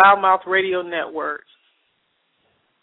[0.00, 1.42] Loudmouth Radio Network,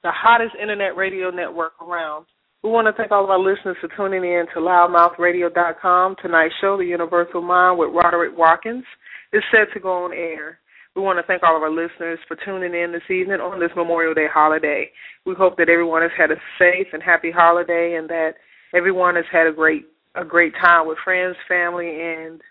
[0.04, 2.26] the hottest internet radio network around.
[2.64, 6.16] We want to thank all of our listeners for tuning in to loudmouthradio.com.
[6.22, 8.84] Tonight's show, The Universal Mind with Roderick Watkins,
[9.34, 10.60] is set to go on air.
[10.96, 13.70] We want to thank all of our listeners for tuning in this evening on this
[13.76, 14.90] Memorial Day holiday.
[15.26, 18.34] We hope that everyone has had a safe and happy holiday and that
[18.76, 22.42] everyone has had a great a great time with friends, family, and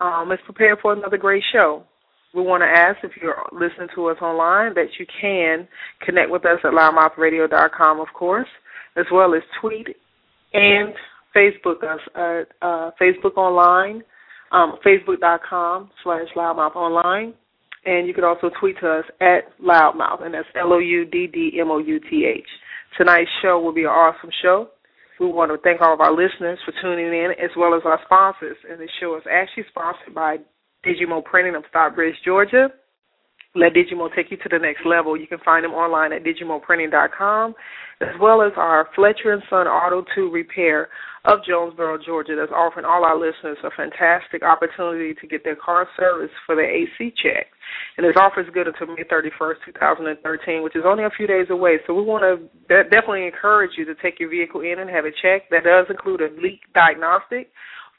[0.00, 1.84] um, is prepared for another great show.
[2.34, 5.68] We want to ask if you're listening to us online that you can
[6.00, 8.48] connect with us at loudmouthradio.com, of course,
[8.96, 9.88] as well as tweet
[10.54, 10.94] and
[11.36, 14.02] Facebook us at uh, Facebook online,
[14.50, 17.34] um, facebook.com slash loudmouthonline.
[17.84, 22.46] And you can also tweet to us at loudmouth, and that's L-O-U-D-D-M-O-U-T-H.
[22.96, 24.68] Tonight's show will be an awesome show.
[25.18, 27.98] We want to thank all of our listeners for tuning in, as well as our
[28.04, 28.56] sponsors.
[28.70, 30.38] And the show is actually sponsored by
[30.84, 32.68] Digimo Printing of Stockbridge, Georgia.
[33.54, 35.14] Let Digimo take you to the next level.
[35.16, 37.54] You can find them online at digimoprinting.com,
[38.00, 40.88] as well as our Fletcher and Son Auto 2 Repair
[41.24, 45.86] of Jonesboro, Georgia, that's offering all our listeners a fantastic opportunity to get their car
[45.96, 47.46] serviced for their AC check.
[47.96, 51.46] And this offer is good until May 31st, 2013, which is only a few days
[51.50, 51.78] away.
[51.86, 55.14] So we want to definitely encourage you to take your vehicle in and have it
[55.22, 55.50] checked.
[55.50, 57.52] That does include a leak diagnostic,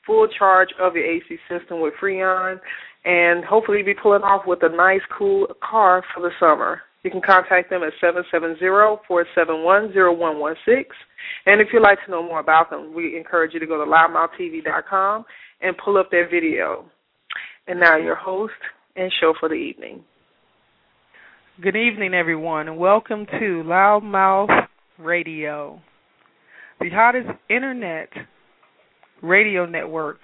[0.06, 2.59] full charge of your AC system with Freon,
[3.06, 6.82] and hopefully be pulling off with a nice, cool car for the summer.
[7.04, 10.86] You can contact them at 770-471-0116.
[11.46, 13.90] And if you'd like to know more about them, we encourage you to go to
[13.90, 15.26] loudmouthtv.com
[15.62, 16.86] and pull up their video.
[17.68, 18.54] And now your host
[18.96, 20.04] and show for the evening.
[21.62, 25.81] Good evening, everyone, and welcome to Loudmouth Radio,
[26.80, 28.09] the hottest internet
[29.23, 30.17] radio network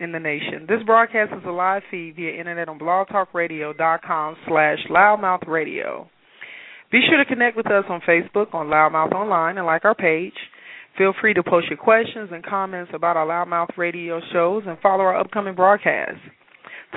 [0.00, 0.66] in the nation.
[0.68, 6.08] This broadcast is a live feed via internet on blogtalkradio.com slash loudmouthradio.
[6.90, 10.34] Be sure to connect with us on Facebook on Loudmouth Online and like our page.
[10.98, 15.04] Feel free to post your questions and comments about our Loudmouth radio shows and follow
[15.04, 16.20] our upcoming broadcasts.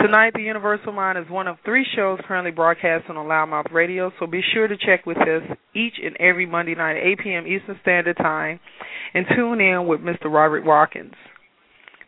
[0.01, 4.25] Tonight, The Universal Mind is one of three shows currently broadcasting on Loudmouth Radio, so
[4.25, 5.43] be sure to check with us
[5.75, 7.45] each and every Monday night at 8 p.m.
[7.45, 8.59] Eastern Standard Time
[9.13, 10.25] and tune in with Mr.
[10.25, 11.13] Robert Watkins.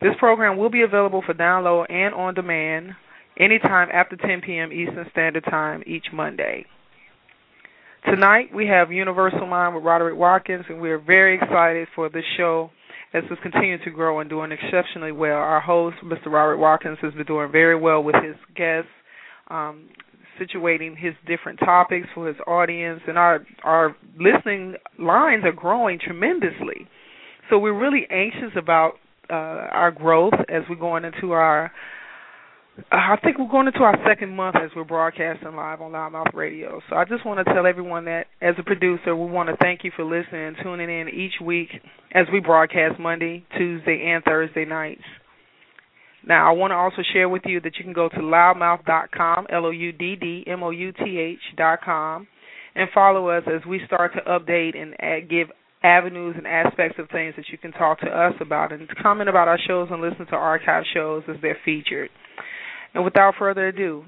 [0.05, 2.91] This program will be available for download and on demand
[3.39, 4.71] anytime after 10 p.m.
[4.71, 6.67] Eastern Standard Time each Monday.
[8.07, 12.23] Tonight we have Universal Mind with Roderick Watkins, and we are very excited for this
[12.37, 12.69] show
[13.15, 15.37] as it's continuing to grow and doing exceptionally well.
[15.37, 16.27] Our host, Mr.
[16.27, 18.91] Roderick Watkins, has been doing very well with his guests,
[19.47, 19.89] um,
[20.39, 26.87] situating his different topics for his audience, and our our listening lines are growing tremendously.
[27.49, 28.99] So we're really anxious about
[29.29, 31.71] uh, our growth as we're going into our
[32.91, 36.81] I think we're going into our second month as we're broadcasting live on Loudmouth Radio.
[36.89, 39.85] So I just want to tell everyone that as a producer, we want to thank
[39.85, 41.69] you for listening and tuning in each week
[42.13, 45.03] as we broadcast Monday, Tuesday, and Thursday nights.
[46.27, 49.65] Now, I want to also share with you that you can go to loudmouth.com, L
[49.67, 52.27] O U D D M O U T H.com,
[52.75, 55.47] and follow us as we start to update and give
[55.85, 59.47] avenues and aspects of things that you can talk to us about and comment about
[59.47, 62.09] our shows and listen to archive shows as they're featured.
[62.95, 64.05] And without further ado,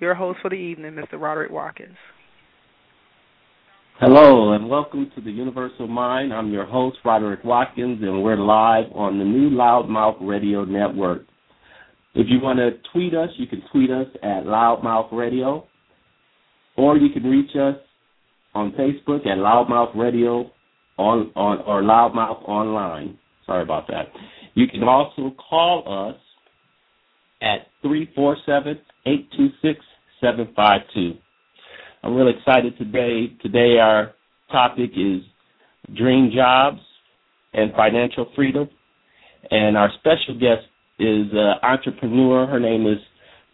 [0.00, 1.18] your host for the evening, Mr.
[1.18, 1.96] Roderick Watkins.
[4.00, 6.34] Hello, and welcome to the Universal Mind.
[6.34, 11.22] I'm your host, Roderick Watkins, and we're live on the new Loudmouth Radio Network.
[12.14, 15.66] If you want to tweet us, you can tweet us at Loudmouth Radio,
[16.76, 17.76] or you can reach us
[18.54, 20.50] on Facebook at Loudmouth Radio
[20.96, 23.18] on, on or Loudmouth Online.
[23.46, 24.06] Sorry about that.
[24.54, 26.20] You can also call us
[27.42, 29.80] at 347 826
[30.20, 31.18] 752.
[32.02, 33.32] I'm really excited today.
[33.42, 34.12] Today, our
[34.50, 35.22] topic is
[35.96, 36.80] dream jobs
[37.52, 38.68] and financial freedom.
[39.50, 40.66] And our special guest
[40.98, 42.46] is an entrepreneur.
[42.46, 42.98] Her name is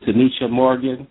[0.06, 1.08] Tanisha Morgan.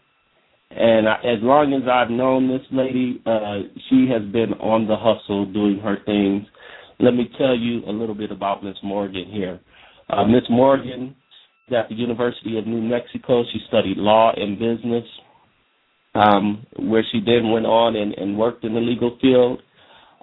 [0.72, 5.46] And as long as I've known this lady, uh, she has been on the hustle
[5.52, 6.46] doing her things.
[6.99, 9.59] Let me tell you a little bit about Miss Morgan here.
[10.09, 11.16] Uh, Miss Morgan
[11.67, 13.44] is at the University of New Mexico.
[13.52, 15.05] She studied law and business,
[16.14, 19.61] um, where she then went on and, and worked in the legal field.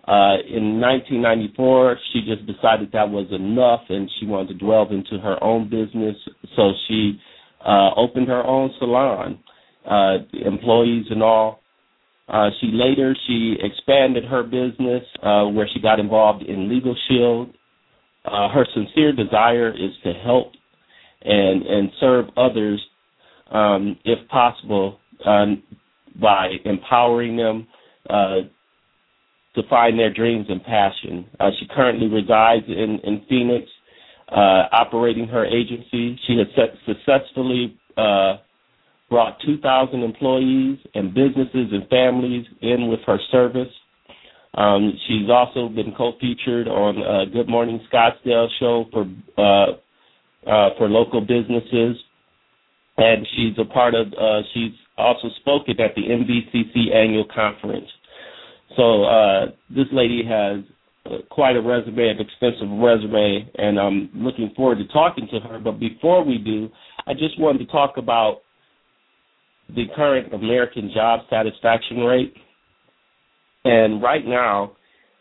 [0.06, 5.18] Uh, in 1994, she just decided that was enough and she wanted to delve into
[5.18, 6.14] her own business.
[6.54, 7.18] So she
[7.66, 9.40] uh, opened her own salon,
[9.86, 11.60] uh, employees and all.
[12.28, 17.50] Uh, she later she expanded her business uh, where she got involved in Legal Shield.
[18.24, 20.52] Uh, her sincere desire is to help
[21.22, 22.84] and and serve others
[23.52, 24.98] um, if possible.
[25.24, 25.62] Um,
[26.20, 27.66] by empowering them
[28.08, 28.40] uh,
[29.54, 31.26] to find their dreams and passion.
[31.40, 33.66] Uh, she currently resides in, in Phoenix,
[34.30, 36.18] uh, operating her agency.
[36.26, 37.78] She has successfully
[39.08, 43.72] brought 2,000 employees and businesses and families in with her service.
[44.54, 49.06] Um, she's also been co-featured on uh, Good Morning Scottsdale show for
[49.36, 49.72] uh,
[50.50, 51.96] uh, for local businesses,
[52.96, 54.06] and she's a part of.
[54.14, 57.88] Uh, she's also spoken at the NBCC annual conference.
[58.76, 60.60] So uh, this lady has
[61.04, 65.58] uh, quite a resume, an extensive resume, and I'm looking forward to talking to her.
[65.58, 66.70] But before we do,
[67.06, 68.38] I just wanted to talk about
[69.74, 72.34] the current American job satisfaction rate.
[73.64, 74.76] And right now,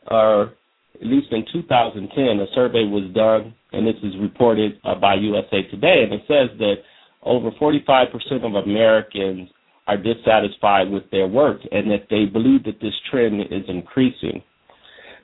[0.09, 5.15] uh, at least in 2010, a survey was done, and this is reported uh, by
[5.15, 6.75] USA Today, and it says that
[7.23, 9.49] over 45% of Americans
[9.87, 14.41] are dissatisfied with their work and that they believe that this trend is increasing.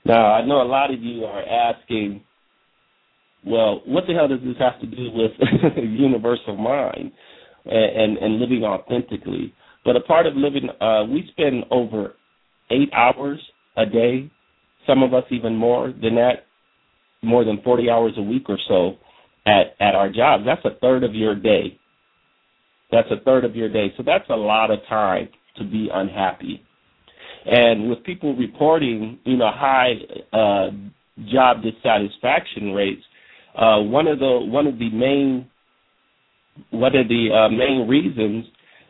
[0.05, 2.23] Now, I know a lot of you are asking,
[3.45, 5.31] well, what the hell does this have to do with
[5.77, 7.11] universal mind
[7.65, 9.53] and, and, living authentically?
[9.83, 12.15] But a part of living, uh, we spend over
[12.69, 13.39] eight hours
[13.77, 14.31] a day,
[14.87, 16.45] some of us even more than that,
[17.21, 18.95] more than 40 hours a week or so
[19.45, 20.43] at, at our jobs.
[20.45, 21.79] That's a third of your day
[22.91, 23.93] that's a third of your day.
[23.97, 26.61] So that's a lot of time to be unhappy.
[27.45, 29.93] And with people reporting, you know, high
[30.31, 30.69] uh,
[31.31, 33.01] job dissatisfaction rates,
[33.55, 35.49] uh, one of the one of the main
[36.71, 38.45] one of the uh, main reasons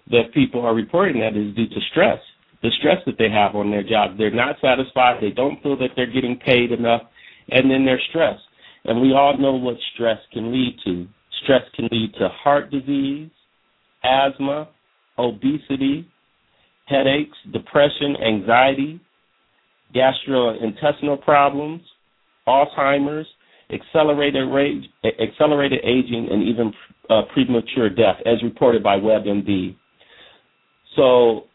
[0.10, 2.20] that people are reporting that is due to stress.
[2.62, 4.18] The stress that they have on their job.
[4.18, 5.18] They're not satisfied.
[5.22, 7.02] They don't feel that they're getting paid enough,
[7.50, 8.44] and then they're stressed.
[8.86, 11.08] And we all know what stress can lead to.
[11.44, 13.32] Stress can lead to heart disease,
[14.04, 14.70] asthma,
[15.18, 16.08] obesity,
[16.86, 19.00] headaches, depression, anxiety,
[19.96, 21.82] gastrointestinal problems,
[22.48, 23.28] Alzheimer's,
[23.74, 24.84] accelerated rage,
[25.20, 26.74] accelerated aging, and even
[27.10, 29.76] uh, premature death, as reported by WebMD.
[30.96, 31.46] So,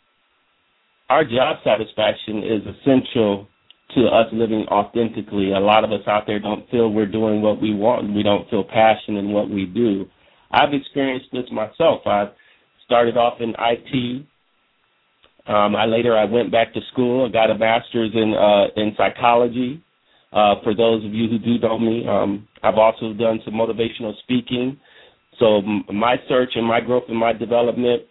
[1.08, 3.46] our job satisfaction is essential
[3.94, 5.52] to us living authentically.
[5.52, 8.12] A lot of us out there don't feel we're doing what we want.
[8.14, 10.06] We don't feel passion in what we do.
[10.50, 12.02] I've experienced this myself.
[12.06, 12.30] I
[12.84, 14.26] started off in IT.
[15.46, 17.26] Um, I later I went back to school.
[17.26, 19.82] I got a master's in uh, in psychology.
[20.32, 24.12] Uh, for those of you who do know me, um, I've also done some motivational
[24.22, 24.78] speaking.
[25.38, 28.02] So m- my search and my growth and my development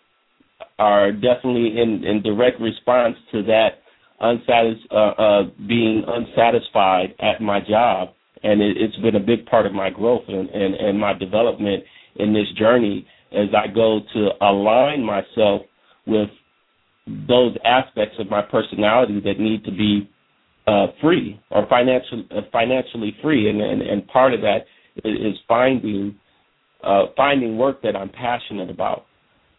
[0.80, 3.80] are definitely in, in direct response to that
[4.22, 8.10] unsatis- uh, uh, being unsatisfied at my job,
[8.44, 11.84] and it, it's been a big part of my growth and, and, and my development
[12.18, 15.64] in this journey as I go to align myself
[16.08, 16.30] with
[17.28, 20.10] those aspects of my personality that need to be
[20.68, 24.66] uh, free or financial, uh, financially free, and, and and part of that
[25.04, 26.16] is finding
[26.84, 29.06] uh, finding work that I'm passionate about,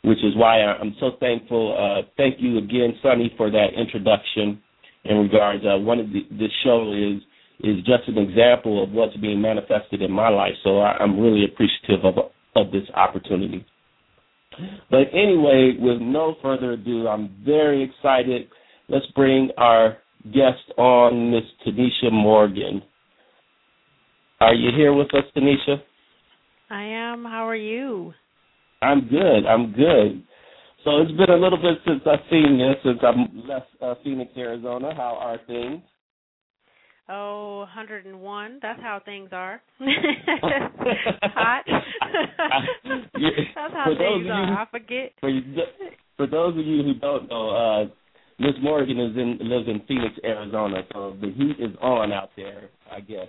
[0.02, 1.76] which is why I'm so thankful.
[1.76, 4.62] Uh, thank you again, Sonny, for that introduction.
[5.04, 7.22] In regards, uh, one of the, this show is
[7.60, 10.52] is just an example of what's being manifested in my life.
[10.64, 12.14] So I, I'm really appreciative of
[12.56, 13.64] of this opportunity.
[14.90, 18.48] But anyway, with no further ado, I'm very excited.
[18.88, 19.98] Let's bring our
[20.32, 22.82] guest on, Miss Tanisha Morgan.
[24.40, 25.80] Are you here with us, Tanisha?
[26.70, 27.24] I am.
[27.24, 28.12] How are you?
[28.82, 29.46] I'm good.
[29.46, 30.22] I'm good.
[30.84, 33.12] So it's been a little bit since I've seen you, since I
[33.48, 34.94] left uh, Phoenix, Arizona.
[34.94, 35.82] How are things?
[37.08, 38.58] Oh, 101.
[38.62, 39.60] That's how things are.
[39.80, 41.62] Hot.
[41.66, 44.46] That's how things are.
[44.46, 45.12] You, I forget.
[45.20, 45.30] For,
[46.16, 47.86] for those of you who don't know, uh
[48.38, 52.68] Miss Morgan is in lives in Phoenix, Arizona, so the heat is on out there,
[52.90, 53.28] I guess.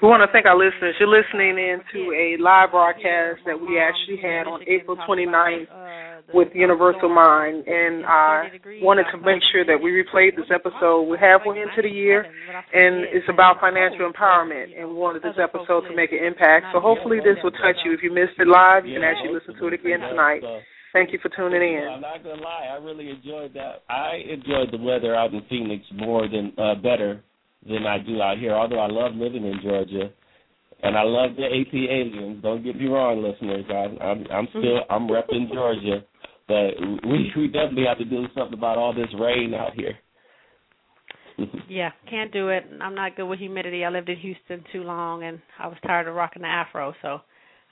[0.00, 0.94] We want to thank our listeners.
[1.02, 5.66] You're listening in to a live broadcast that we actually had on April 29th
[6.32, 8.46] with Universal Mind, and I
[8.80, 11.10] wanted to make sure that we replayed this episode.
[11.10, 15.82] We're halfway into the year, and it's about financial empowerment, and we wanted this episode
[15.90, 16.66] to make an impact.
[16.72, 17.92] So hopefully this will touch you.
[17.92, 20.46] If you missed it live, you can actually listen to it again tonight.
[20.92, 21.88] Thank you for tuning in.
[21.88, 23.82] I'm not gonna lie, I really enjoyed that.
[23.88, 27.22] I enjoyed the weather out in Phoenix more than uh, better
[27.66, 28.54] than I do out here.
[28.54, 30.10] Although I love living in Georgia,
[30.82, 32.42] and I love the ATLiens.
[32.42, 33.64] Don't get me wrong, listeners.
[33.68, 36.04] I, I'm I'm still I'm repping Georgia,
[36.46, 36.70] but
[37.06, 39.98] we we definitely have to do something about all this rain out here.
[41.68, 42.64] yeah, can't do it.
[42.80, 43.84] I'm not good with humidity.
[43.84, 47.18] I lived in Houston too long, and I was tired of rocking the afro, so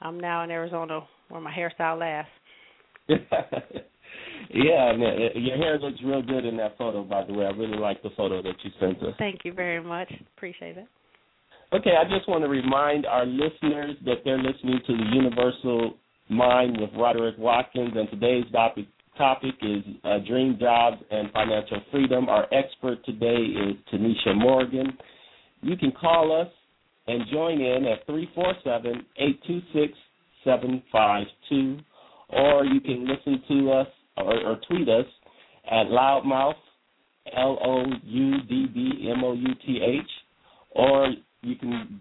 [0.00, 2.30] I'm now in Arizona where my hairstyle lasts.
[3.08, 4.92] yeah,
[5.34, 7.04] your hair looks real good in that photo.
[7.04, 9.14] By the way, I really like the photo that you sent us.
[9.18, 10.12] Thank you very much.
[10.36, 10.86] Appreciate it.
[11.72, 15.94] Okay, I just want to remind our listeners that they're listening to the Universal
[16.28, 18.86] Mind with Roderick Watkins, and today's topic
[19.16, 22.28] topic is uh, dream jobs and financial freedom.
[22.28, 24.96] Our expert today is Tanisha Morgan.
[25.62, 26.52] You can call us
[27.06, 29.92] and join in at 347 826
[30.44, 31.78] 752,
[32.30, 35.06] or you can listen to us or, or tweet us
[35.70, 36.54] at loudmouth,
[37.36, 40.10] L O U D B M O U T H,
[40.70, 41.08] or
[41.42, 42.00] you can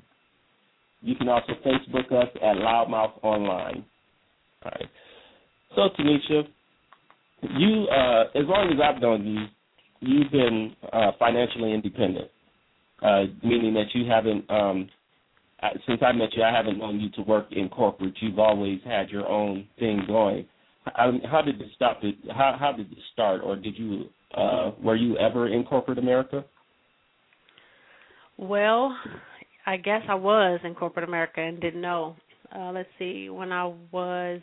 [1.01, 3.85] you can also Facebook us at Loudmouth Online.
[4.63, 4.89] All right.
[5.75, 6.47] So Tanisha,
[7.57, 9.45] you uh, as long as I've known you,
[9.99, 12.29] you've been uh, financially independent,
[13.01, 14.49] uh, meaning that you haven't.
[14.49, 14.89] Um,
[15.87, 18.13] since I met you, I haven't known you to work in corporate.
[18.21, 20.45] You've always had your own thing going.
[20.85, 21.99] How, how did it stop?
[22.03, 25.97] It, how how did it start, or did you uh, were you ever in corporate
[25.97, 26.45] America?
[28.37, 28.95] Well,
[29.65, 32.15] I guess I was in corporate America and didn't know.
[32.55, 34.41] Uh, let's see, when I was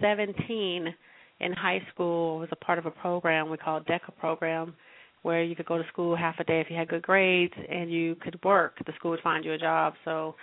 [0.00, 0.94] 17
[1.40, 4.74] in high school, I was a part of a program we called DECA program,
[5.22, 7.90] where you could go to school half a day if you had good grades, and
[7.90, 8.78] you could work.
[8.84, 9.94] The school would find you a job.
[10.04, 10.34] So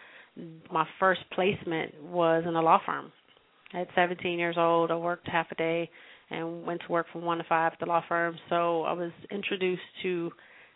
[0.72, 3.12] my first placement was in a law firm.
[3.74, 5.90] At 17 years old, I worked half a day
[6.30, 8.38] and went to work from one to five at the law firm.
[8.50, 10.32] So I was introduced to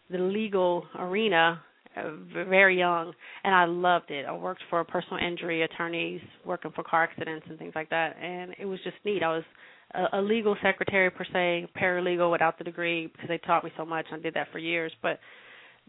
[0.10, 1.62] the legal arena
[1.96, 4.25] uh, very young, and I loved it.
[4.25, 8.55] I worked for personal injury attorneys, working for car accidents and things like that, and
[8.58, 9.24] it was just neat.
[9.24, 9.43] I was
[9.93, 13.86] a, a legal secretary per se, paralegal without the degree because they taught me so
[13.86, 14.05] much.
[14.12, 15.19] I did that for years, but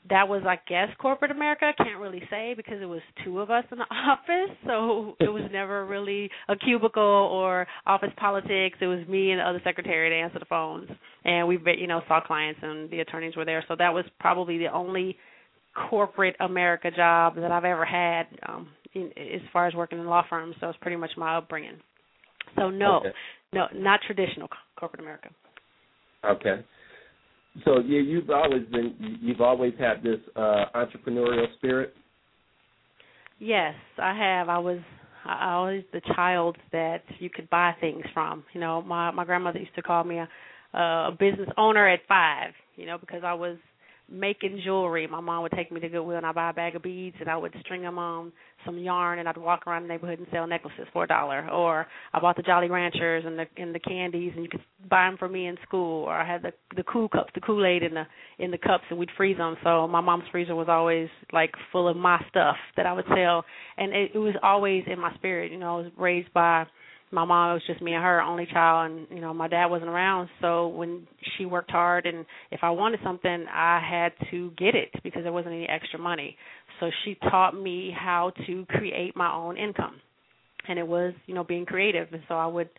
[0.08, 1.66] that was I guess corporate America.
[1.66, 5.28] I can't really say because it was two of us in the office, so it
[5.28, 8.78] was never really a cubicle or office politics.
[8.80, 10.88] It was me and the other secretary to answer the phones,
[11.24, 13.64] and we you know saw clients and the attorneys were there.
[13.68, 15.16] So that was probably the only
[15.88, 20.24] corporate America job that I've ever had um in, as far as working in law
[20.28, 20.56] firms.
[20.60, 21.78] So it's pretty much my upbringing.
[22.56, 23.12] So no, okay.
[23.52, 25.28] no, not traditional corporate America.
[26.24, 26.64] Okay.
[27.64, 31.94] So yeah, you've always been you've always had this uh entrepreneurial spirit.
[33.38, 34.48] Yes, I have.
[34.48, 34.80] I was
[35.24, 38.44] I was the child that you could buy things from.
[38.52, 40.28] You know, my my grandmother used to call me a
[40.74, 43.58] a business owner at 5, you know, because I was
[44.10, 45.06] making jewelry.
[45.06, 47.28] My mom would take me to Goodwill and I'd buy a bag of beads and
[47.28, 48.32] I would string them on um,
[48.64, 51.48] some yarn and I'd walk around the neighborhood and sell necklaces for a dollar.
[51.50, 55.06] Or I bought the Jolly Ranchers and the and the candies and you could buy
[55.08, 56.04] them for me in school.
[56.04, 58.04] Or I had the the cool cups, the Kool Aid in the
[58.38, 59.56] in the cups and we'd freeze them.
[59.64, 63.44] So my mom's freezer was always like full of my stuff that I would sell,
[63.78, 65.52] and it, it was always in my spirit.
[65.52, 66.66] You know, I was raised by
[67.12, 69.66] my mom it was just me and her only child and you know my dad
[69.66, 70.28] wasn't around.
[70.40, 74.88] So when she worked hard and if i wanted something i had to get it
[75.04, 76.36] because there wasn't any extra money.
[76.80, 80.00] So she taught me how to create my own income.
[80.68, 82.08] And it was you know being creative.
[82.12, 82.70] And so i would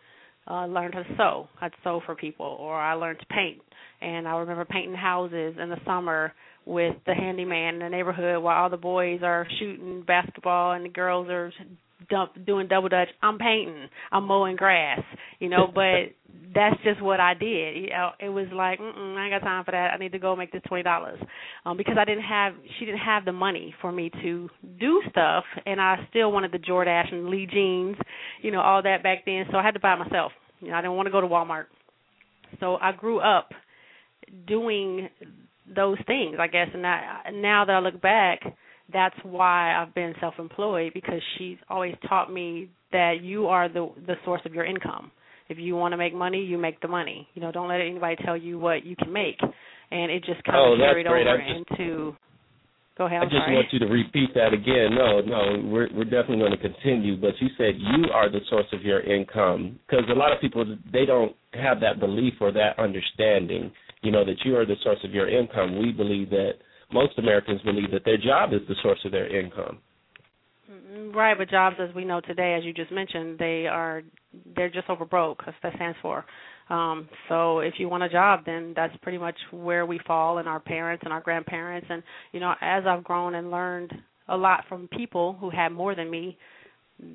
[0.50, 1.48] uh learn to sew.
[1.62, 3.62] I'd sew for people or i learned to paint.
[4.02, 6.34] And i remember painting houses in the summer
[6.66, 10.90] with the handyman in the neighborhood while all the boys are shooting basketball and the
[10.90, 11.52] girls are
[12.10, 13.10] dump, doing double dutch.
[13.22, 13.88] I'm painting.
[14.12, 15.02] I'm mowing grass.
[15.40, 16.14] You know, but
[16.54, 17.76] that's just what I did.
[17.78, 19.92] You know, it was like, Mm-mm, I ain't got time for that.
[19.94, 21.20] I need to go make this twenty dollars,
[21.66, 22.54] um, because I didn't have.
[22.80, 26.60] She didn't have the money for me to do stuff, and I still wanted the
[26.60, 27.98] Jordache and Lee jeans,
[28.42, 29.46] you know, all that back then.
[29.52, 30.32] So I had to buy it myself.
[30.60, 31.66] You know, I didn't want to go to Walmart.
[32.60, 33.50] So I grew up
[34.48, 35.10] doing
[35.76, 36.68] those things, I guess.
[36.74, 38.42] And that, now that I look back,
[38.92, 44.16] that's why I've been self-employed because she's always taught me that you are the the
[44.26, 45.12] source of your income.
[45.50, 47.28] If you want to make money, you make the money.
[47.34, 49.40] You know, don't let anybody tell you what you can make.
[49.92, 52.16] And it just kind oh, of carried over just, into.
[52.98, 53.22] Go ahead.
[53.22, 53.56] I'm i just sorry.
[53.56, 54.96] want you to repeat that again.
[54.96, 57.20] No, no, we're we're definitely going to continue.
[57.20, 60.66] But you said you are the source of your income because a lot of people
[60.92, 63.72] they don't have that belief or that understanding.
[64.02, 65.80] You know that you are the source of your income.
[65.80, 66.54] We believe that
[66.94, 69.80] most Americans believe that their job is the source of their income.
[70.72, 71.16] Mm-hmm.
[71.16, 74.02] Right, but jobs, as we know today, as you just mentioned, they are
[74.56, 75.44] they're just over broke.
[75.46, 76.26] That's that stands for.
[76.70, 80.48] Um, so if you want a job, then that's pretty much where we fall, and
[80.48, 81.88] our parents and our grandparents.
[81.90, 83.92] And you know, as I've grown and learned
[84.30, 86.38] a lot from people who had more than me,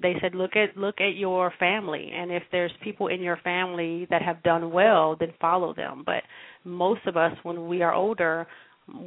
[0.02, 4.06] they said look at look at your family and if there's people in your family
[4.10, 6.22] that have done well then follow them but
[6.64, 8.46] most of us when we are older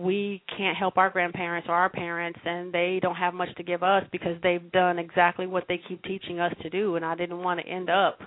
[0.03, 3.83] we can't help our grandparents or our parents and they don't have much to give
[3.83, 7.39] us because they've done exactly what they keep teaching us to do and I didn't
[7.39, 8.19] want to end up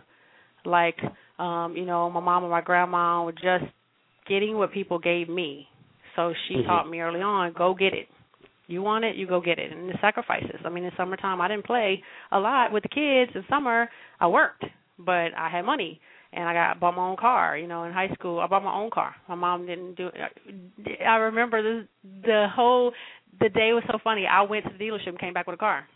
[0.64, 0.96] like
[1.38, 3.64] Um, you know, my mom and my grandma were just
[4.28, 5.68] getting what people gave me.
[6.14, 6.66] So she Mhm.
[6.66, 8.08] taught me early on, go get it.
[8.68, 9.72] You want it, you go get it.
[9.72, 10.60] And the sacrifices.
[10.64, 13.34] I mean, in summertime, I didn't play a lot with the kids.
[13.34, 14.64] In summer, I worked,
[14.98, 16.00] but I had money,
[16.34, 17.56] and I got bought my own car.
[17.56, 19.14] You know, in high school, I bought my own car.
[19.28, 20.08] My mom didn't do.
[20.08, 21.00] it.
[21.06, 21.88] I remember the
[22.22, 22.92] the whole
[23.40, 24.26] the day was so funny.
[24.30, 25.86] I went to the dealership and came back with a car.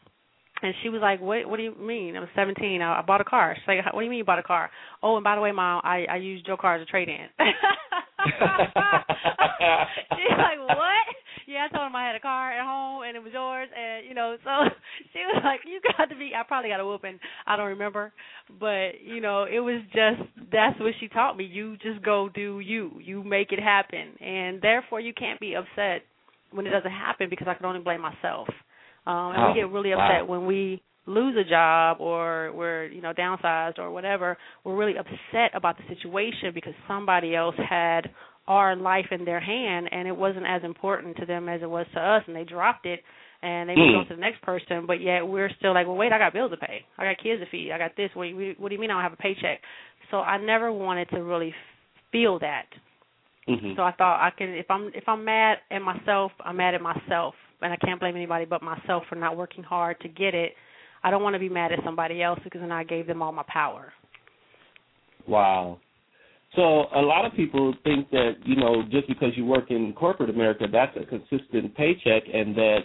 [0.60, 1.48] And she was like, "What?
[1.48, 2.82] What do you mean?" I was 17.
[2.82, 3.54] I, I bought a car.
[3.56, 4.70] She's like, "What do you mean you bought a car?"
[5.02, 7.28] Oh, and by the way, mom, I I used your car as a trade-in.
[10.18, 11.07] She's like, "What?"
[11.48, 14.06] Yeah, I told him I had a car at home and it was yours, and
[14.06, 14.50] you know, so
[15.12, 17.18] she was like, "You got to be." I probably got a whooping.
[17.46, 18.12] I don't remember,
[18.60, 21.44] but you know, it was just that's what she taught me.
[21.44, 22.92] You just go do you.
[23.02, 26.02] You make it happen, and therefore you can't be upset
[26.52, 28.48] when it doesn't happen because I can only blame myself.
[29.06, 30.36] Um, and Oh, we get really upset wow.
[30.38, 34.36] when we lose a job or we're you know downsized or whatever.
[34.64, 38.10] We're really upset about the situation because somebody else had
[38.48, 41.86] our life in their hand and it wasn't as important to them as it was
[41.94, 43.00] to us, and they dropped it
[43.42, 43.98] and they moved Mm.
[44.00, 44.84] on to the next person.
[44.86, 47.40] But yet we're still like, well, wait, I got bills to pay, I got kids
[47.40, 48.10] to feed, I got this.
[48.14, 49.60] What do you, what do you mean I don't have a paycheck?
[50.10, 51.54] So I never wanted to really
[52.10, 52.66] feel that.
[53.46, 53.76] Mhm.
[53.76, 56.82] So I thought I can if I'm if I'm mad at myself, I'm mad at
[56.82, 60.56] myself, and I can't blame anybody but myself for not working hard to get it.
[61.04, 63.32] I don't want to be mad at somebody else because then I gave them all
[63.32, 63.92] my power.
[65.26, 65.78] Wow.
[66.58, 70.28] So a lot of people think that you know just because you work in corporate
[70.28, 72.78] America, that's a consistent paycheck, and that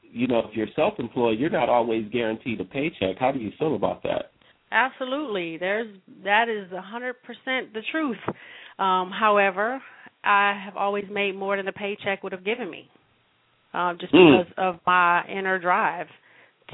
[0.00, 3.18] you know if you're self-employed, you're not always guaranteed a paycheck.
[3.18, 4.30] How do you feel about that?
[4.72, 8.16] Absolutely, there's that is a hundred percent the truth.
[8.78, 9.82] Um, however,
[10.24, 12.88] I have always made more than the paycheck would have given me,
[13.74, 14.44] um, just Mm.
[14.44, 16.08] because of my inner drive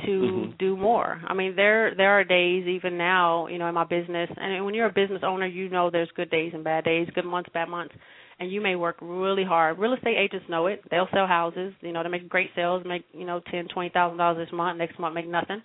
[0.04, 0.58] to Mhm.
[0.58, 1.20] do more.
[1.26, 4.74] I mean, there there are days even now, you know, in my business, and when
[4.74, 7.68] you're a business owner, you know there's good days and bad days, good months, bad
[7.68, 7.94] months,
[8.38, 9.78] and you may work really hard.
[9.78, 10.82] Real estate agents know it.
[10.90, 14.18] They'll sell houses, you know, they make great sales, make you know ten, twenty thousand
[14.18, 15.62] dollars this month, next month make nothing.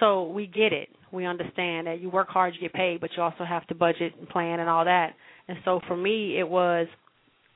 [0.00, 0.88] So we get it.
[1.12, 4.14] We understand that you work hard, you get paid, but you also have to budget
[4.18, 5.14] and plan and all that.
[5.48, 6.88] And so for me, it was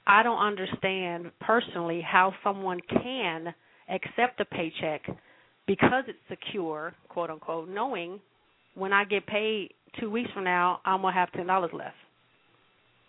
[0.07, 3.55] I don't understand personally how someone can
[3.89, 5.03] accept a paycheck
[5.71, 8.19] because it's secure, quote unquote, knowing
[8.75, 11.95] when I get paid two weeks from now, I'm gonna have ten dollars left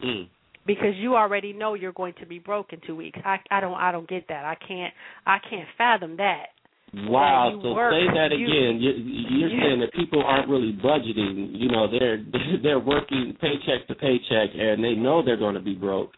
[0.03, 0.27] Mm.
[0.65, 3.19] because you already know you're going to be broke in two weeks.
[3.25, 4.45] I I don't I don't get that.
[4.45, 4.93] I can't
[5.25, 6.47] I can't fathom that.
[6.93, 7.57] Wow.
[7.61, 8.81] So work, say that you- again.
[8.81, 11.49] You, you're you- saying that people aren't really budgeting.
[11.53, 12.23] You know, they're
[12.63, 16.11] they're working paycheck to paycheck, and they know they're going to be broke.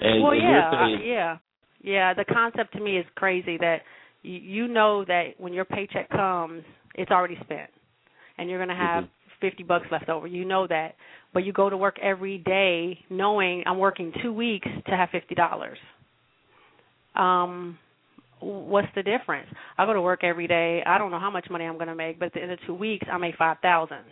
[0.00, 1.36] And, well, and yeah, saying, I- yeah,
[1.82, 2.14] yeah.
[2.14, 3.82] The concept to me is crazy that
[4.26, 6.62] you, know that when your paycheck comes,
[6.94, 7.70] it's already spent,
[8.38, 9.08] and you're going to have Mhm.
[9.40, 10.26] fifty bucks left over.
[10.26, 10.96] You know that,
[11.32, 15.34] but you go to work every day knowing I'm working two weeks to have fifty
[15.34, 15.78] dollars.
[17.14, 17.78] Um,
[18.40, 19.48] what's the difference?
[19.78, 20.82] I go to work every day.
[20.84, 22.58] I don't know how much money I'm going to make, but at the end of
[22.66, 24.04] two weeks, I make five thousand,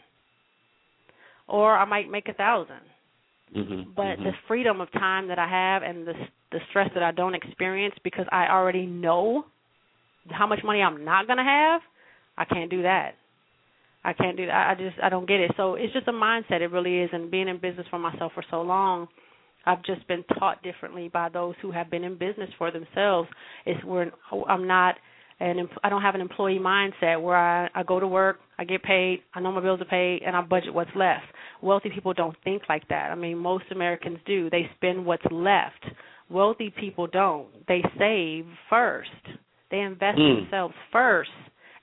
[1.48, 2.80] or I might make a thousand
[3.54, 4.24] Mhm, but mhm.
[4.24, 6.14] the freedom of time that I have and the
[6.52, 9.44] the stress that I don't experience because I already know
[10.30, 11.80] how much money I'm not to have,
[12.36, 13.12] I can't do that.
[14.04, 14.70] I can't do that.
[14.70, 15.52] I just I don't get it.
[15.56, 16.60] So it's just a mindset.
[16.60, 17.10] It really is.
[17.12, 19.08] And being in business for myself for so long,
[19.64, 23.28] I've just been taught differently by those who have been in business for themselves.
[23.64, 24.12] It's where
[24.48, 24.96] I'm not
[25.40, 28.82] and I don't have an employee mindset where I I go to work, I get
[28.82, 31.24] paid, I know my bills are paid, and I budget what's left.
[31.62, 33.10] Wealthy people don't think like that.
[33.10, 34.50] I mean, most Americans do.
[34.50, 35.84] They spend what's left.
[36.30, 37.48] Wealthy people don't.
[37.66, 39.10] They save first.
[39.70, 40.40] They invest Mm.
[40.42, 41.30] themselves first,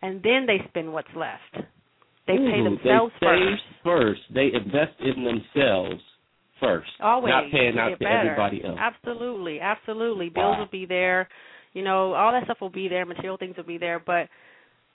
[0.02, 1.56] and then they spend what's left.
[2.28, 3.64] They pay themselves they first.
[3.84, 4.22] first.
[4.34, 6.02] They invest in themselves
[6.60, 6.92] first.
[7.02, 8.32] Always Not paying out to better.
[8.32, 8.78] everybody else.
[8.80, 10.30] Absolutely, absolutely.
[10.30, 10.60] Bills Wow.
[10.60, 11.28] will be there.
[11.74, 13.06] You know, all that stuff will be there.
[13.06, 14.30] Material things will be there, but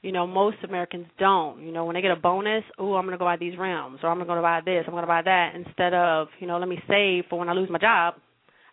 [0.03, 1.61] you know, most Americans don't.
[1.63, 4.11] You know, when they get a bonus, oh, I'm gonna go buy these rims, or
[4.11, 6.81] I'm gonna go buy this, I'm gonna buy that, instead of you know, let me
[6.89, 8.15] save for when I lose my job.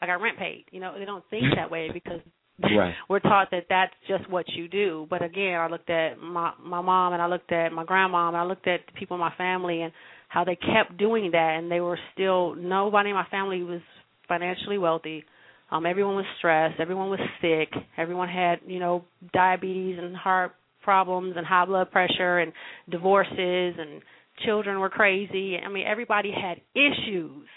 [0.02, 0.66] I got rent paid.
[0.72, 2.20] You know, they don't think that way because
[2.62, 2.94] Right.
[3.10, 5.08] we're taught that that's just what you do.
[5.10, 8.38] But again, I looked at my my mom and I looked at my grandma and
[8.38, 9.92] I looked at the people in my family and
[10.30, 13.82] how they kept doing that and they were still nobody in my family was
[14.28, 15.24] financially wealthy.
[15.72, 21.36] Um everyone was stressed, everyone was sick, everyone had, you know, diabetes and heart problems
[21.38, 22.52] and high blood pressure and
[22.90, 24.02] divorces and
[24.46, 25.58] children were crazy.
[25.58, 27.48] I mean, everybody had issues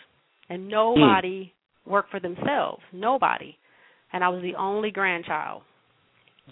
[0.48, 1.52] and nobody
[1.85, 2.82] worked for themselves.
[2.92, 3.56] Nobody
[4.12, 5.62] and I was the only grandchild.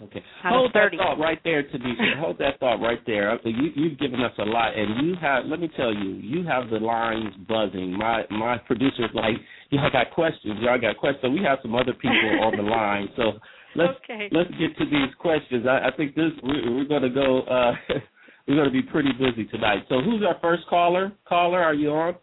[0.03, 0.21] Okay.
[0.43, 2.19] Hold that thought right there, Tanisha.
[2.19, 3.39] Hold that thought right there.
[3.45, 5.45] You, you've given us a lot, and you have.
[5.45, 7.97] Let me tell you, you have the lines buzzing.
[7.97, 9.35] My my producer's like,
[9.69, 10.59] y'all got questions.
[10.59, 11.21] Y'all got questions.
[11.21, 13.07] So we have some other people on the line.
[13.15, 13.39] So
[13.75, 14.27] let's okay.
[14.33, 15.65] let's get to these questions.
[15.65, 17.41] I, I think this we, we're going to go.
[17.43, 17.73] uh
[18.47, 19.85] We're going to be pretty busy tonight.
[19.89, 21.11] So who's our first caller?
[21.27, 22.15] Caller, are you on?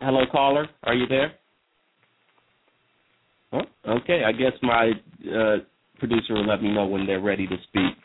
[0.00, 0.68] Hello, caller.
[0.84, 1.32] Are you there?
[3.52, 4.22] Oh, okay.
[4.24, 4.92] I guess my
[5.34, 5.56] uh,
[5.98, 7.96] producer will let me know when they're ready to speak.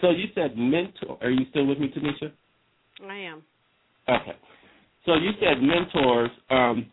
[0.00, 1.18] So you said mentor.
[1.22, 2.32] Are you still with me, Tanisha?
[3.08, 3.42] I am.
[4.08, 4.36] Okay.
[5.06, 6.30] So you said mentors.
[6.50, 6.86] Um,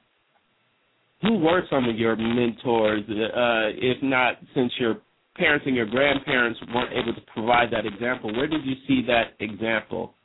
[1.21, 4.97] who were some of your mentors, uh, if not since your
[5.35, 8.33] parents and your grandparents weren't able to provide that example?
[8.35, 10.15] Where did you see that example?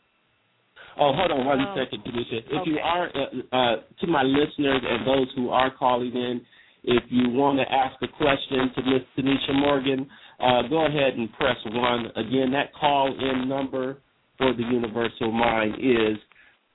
[0.98, 1.74] Oh, hold on one oh.
[1.76, 2.38] second, Tanisha.
[2.38, 2.70] If okay.
[2.70, 6.40] you are uh, uh, to my listeners and those who are calling in,
[6.85, 10.09] if you want to ask a question to Miss Tanisha Morgan,
[10.40, 12.06] uh, go ahead and press one.
[12.16, 13.98] Again, that call-in number
[14.38, 16.16] for the Universal Mind is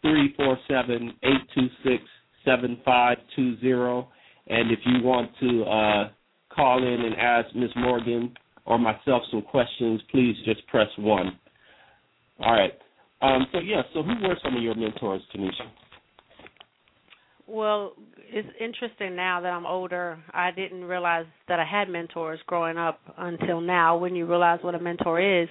[0.01, 2.03] three four seven eight two six
[2.43, 4.09] seven five two zero.
[4.47, 6.09] And if you want to uh,
[6.53, 8.33] call in and ask Miss Morgan
[8.65, 11.39] or myself some questions, please just press one.
[12.39, 12.73] All right.
[13.21, 15.67] Um, so yeah, so who were some of your mentors, Tanisha?
[17.47, 20.17] Well, it's interesting now that I'm older.
[20.33, 23.97] I didn't realize that I had mentors growing up until now.
[23.97, 25.49] When you realize what a mentor is,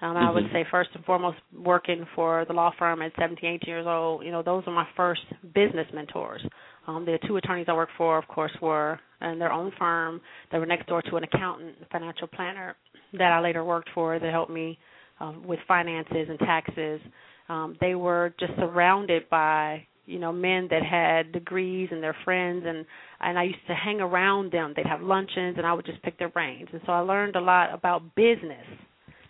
[0.00, 0.26] um, mm-hmm.
[0.26, 3.86] I would say first and foremost, working for the law firm at 17, 18 years
[3.86, 4.24] old.
[4.24, 5.22] You know, those are my first
[5.54, 6.42] business mentors.
[6.86, 10.20] Um, the two attorneys I worked for, of course, were in their own firm.
[10.50, 12.74] They were next door to an accountant, financial planner
[13.12, 14.78] that I later worked for that helped me
[15.24, 17.00] um, with finances and taxes.
[17.48, 22.64] Um, they were just surrounded by you know men that had degrees and their friends
[22.66, 22.84] and
[23.20, 24.74] and I used to hang around them.
[24.76, 26.68] They'd have luncheons and I would just pick their brains.
[26.72, 28.66] And so I learned a lot about business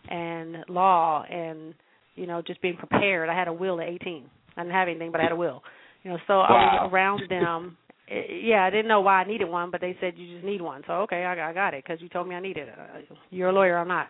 [0.09, 1.75] and law and
[2.15, 3.29] you know just being prepared.
[3.29, 4.25] I had a will at 18
[4.57, 5.63] I didn't have anything but I had a will.
[6.03, 6.47] You know so wow.
[6.49, 7.77] I was around them.
[8.07, 10.83] Yeah I didn't know why I needed one but they said you just need one.
[10.87, 12.75] So okay I, I got it because you told me I needed it.
[12.79, 14.09] Uh, you're a lawyer I'm not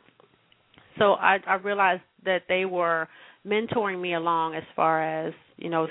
[0.98, 3.08] so I I realized that they were
[3.46, 5.86] mentoring me along as far as you know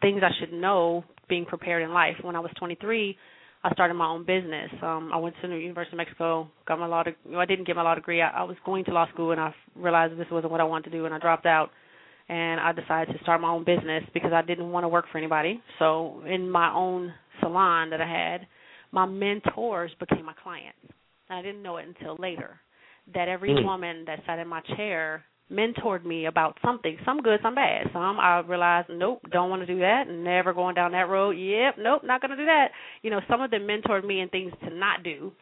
[0.00, 2.14] things I should know being prepared in life.
[2.22, 3.16] When I was 23,
[3.64, 4.70] I started my own business.
[4.82, 7.02] Um, I went to the University of Mexico, got my law.
[7.02, 8.22] De- I didn't get my law degree.
[8.22, 10.90] I, I was going to law school, and I realized this wasn't what I wanted
[10.90, 11.70] to do, and I dropped out.
[12.28, 15.18] And I decided to start my own business because I didn't want to work for
[15.18, 15.60] anybody.
[15.78, 18.46] So in my own salon that I had,
[18.90, 20.78] my mentors became my clients.
[21.30, 22.60] I didn't know it until later
[23.14, 23.64] that every mm.
[23.64, 27.86] woman that sat in my chair mentored me about something, some good, some bad.
[27.92, 31.32] Some I realized, nope, don't want to do that, never going down that road.
[31.32, 32.68] Yep, nope, not going to do that.
[33.02, 35.32] You know, some of them mentored me in things to not do,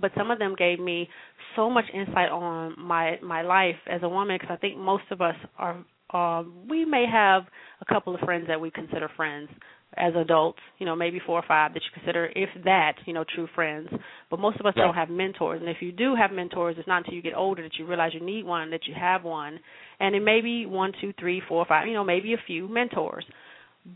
[0.00, 1.08] but some of them gave me
[1.56, 5.20] so much insight on my my life as a woman because I think most of
[5.20, 7.44] us are um we may have
[7.80, 9.48] a couple of friends that we consider friends
[9.96, 13.24] as adults, you know, maybe four or five that you consider, if that, you know,
[13.34, 13.88] true friends.
[14.30, 14.84] But most of us yeah.
[14.84, 15.60] don't have mentors.
[15.60, 18.12] And if you do have mentors, it's not until you get older that you realize
[18.14, 19.58] you need one, that you have one.
[19.98, 23.24] And it may be one, two, three, four, five, you know, maybe a few mentors.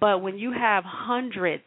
[0.01, 1.63] But when you have hundreds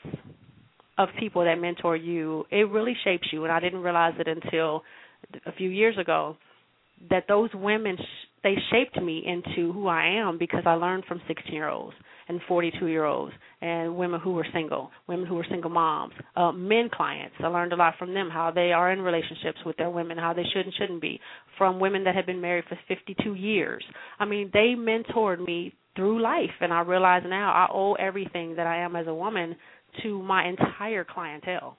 [0.98, 3.44] of people that mentor you, it really shapes you.
[3.44, 4.84] And I didn't realize it until
[5.46, 6.36] a few years ago
[7.10, 7.98] that those women
[8.44, 11.96] they shaped me into who I am because I learned from 16 year olds
[12.30, 16.52] and 42 year olds and women who were single, women who were single moms, uh,
[16.52, 17.36] men clients.
[17.40, 20.34] I learned a lot from them how they are in relationships with their women, how
[20.34, 21.20] they should and shouldn't be.
[21.58, 23.84] From women that had been married for 52 years.
[24.20, 28.68] I mean, they mentored me through life, and I realize now I owe everything that
[28.68, 29.56] I am as a woman
[30.04, 31.78] to my entire clientele.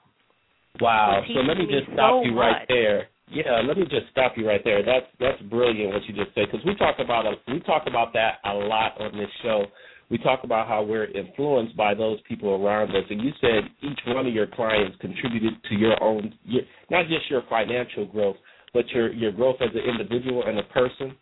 [0.81, 1.23] Wow.
[1.27, 3.07] So let me just stop so you right there.
[3.31, 4.83] Yeah, let me just stop you right there.
[4.83, 8.39] That's that's brilliant what you just said because we talk about we talk about that
[8.45, 9.65] a lot on this show
[10.09, 13.03] we talk about how we're influenced by those people around us.
[13.09, 17.29] And you said each one of your clients contributed to your own, your, not just
[17.29, 18.37] your financial growth,
[18.73, 21.15] but your your growth as an individual and a person.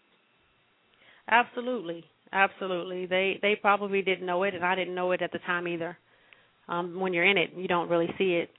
[1.30, 3.06] Absolutely, absolutely.
[3.06, 5.98] They they probably didn't know it, and I didn't know it at the time either.
[6.70, 8.50] Um, when you're in it, you don't really see it.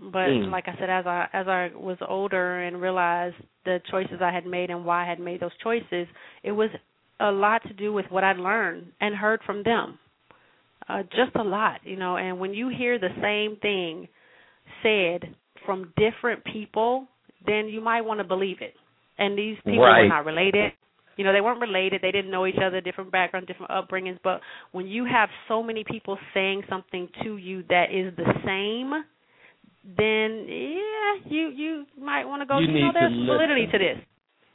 [0.00, 0.50] But mm.
[0.50, 4.46] like I said, as I as I was older and realized the choices I had
[4.46, 6.06] made and why I had made those choices,
[6.42, 6.70] it was
[7.20, 9.98] a lot to do with what I'd learned and heard from them.
[10.88, 12.16] Uh, just a lot, you know.
[12.16, 14.08] And when you hear the same thing
[14.82, 17.06] said from different people,
[17.46, 18.74] then you might want to believe it.
[19.18, 20.02] And these people right.
[20.02, 20.72] were not related.
[21.16, 22.00] You know, they weren't related.
[22.02, 24.18] They didn't know each other, different backgrounds, different upbringings.
[24.24, 24.40] But
[24.72, 29.04] when you have so many people saying something to you that is the same,
[29.84, 32.58] then yeah, you you might want to go.
[32.58, 33.26] You You, know, to there's listen.
[33.26, 33.98] validity to this.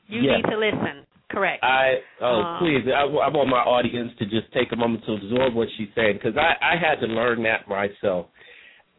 [0.08, 0.36] You Yes.
[0.38, 1.06] need to listen.
[1.30, 1.64] Correct.
[1.64, 5.14] I oh Um, please I, I want my audience to just take a moment to
[5.14, 8.28] absorb what she's saying because I I had to learn that myself.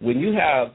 [0.01, 0.73] When you have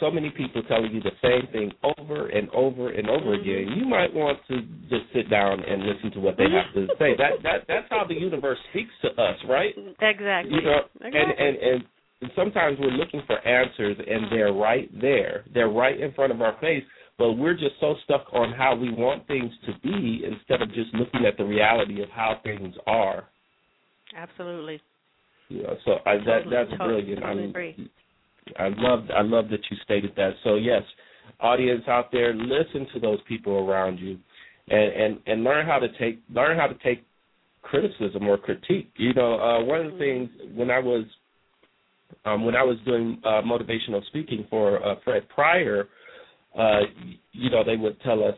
[0.00, 3.40] so many people telling you the same thing over and over and over Mhm.
[3.40, 6.86] again, you might want to just sit down and listen to what they have to
[6.98, 7.14] say.
[7.16, 9.74] That that that's how the universe speaks to us, right?
[10.00, 10.54] exactly.
[10.54, 11.20] You know, exactly.
[11.20, 11.84] and and and
[12.34, 15.44] sometimes we're looking for answers and they're right there.
[15.54, 16.82] They're right in front of our face,
[17.18, 20.92] but we're just so stuck on how we want things to be instead of just
[20.94, 23.28] looking at the reality of how things are.
[24.16, 24.80] Absolutely.
[25.48, 27.20] Yeah, so I, that Totally, that's totally, brilliant.
[27.20, 27.90] totally I mean, agree.
[28.58, 30.32] I love I love that you stated that.
[30.44, 30.82] So yes,
[31.40, 34.18] audience out there, listen to those people around you,
[34.68, 37.04] and and and learn how to take learn how to take
[37.62, 38.90] criticism or critique.
[38.96, 41.04] You know, uh, one of the things when I was
[42.24, 45.88] um, when I was doing uh, motivational speaking for uh, Fred Pryor,
[46.58, 46.80] uh,
[47.32, 48.34] you know, they would tell us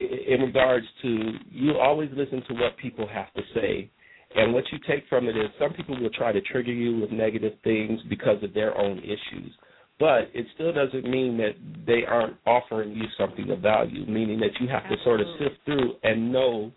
[0.00, 3.90] in regards to you always listen to what people have to say.
[4.34, 7.10] And what you take from it is some people will try to trigger you with
[7.10, 9.52] negative things because of their own issues.
[9.98, 14.58] But it still doesn't mean that they aren't offering you something of value, meaning that
[14.60, 16.72] you have to sort of sift through and know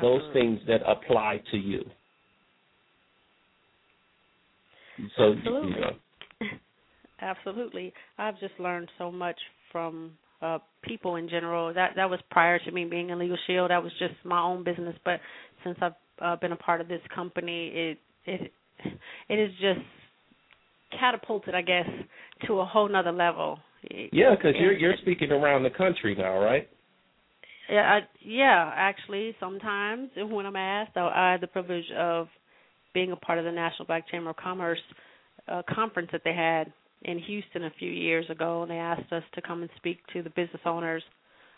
[0.00, 0.40] those Absolutely.
[0.40, 1.84] things that apply to you.
[5.16, 5.70] So Absolutely.
[5.70, 5.90] you know,
[7.20, 7.92] Absolutely.
[8.18, 9.36] I've just learned so much
[9.72, 11.72] from uh people in general.
[11.74, 13.70] That that was prior to me being in Legal Shield.
[13.70, 15.20] That was just my own business, but
[15.64, 18.52] since I've uh, been a part of this company, it it
[19.28, 19.80] it is just
[20.98, 21.88] catapulted, I guess,
[22.46, 23.58] to a whole nother level.
[24.12, 26.68] yeah, because you're you're speaking around the country now, right?
[27.70, 28.72] Yeah, I, yeah.
[28.74, 32.28] Actually, sometimes when I'm asked, I, I had the privilege of
[32.98, 34.80] being a part of the National Black Chamber of Commerce
[35.46, 39.22] uh, conference that they had in Houston a few years ago, and they asked us
[39.36, 41.04] to come and speak to the business owners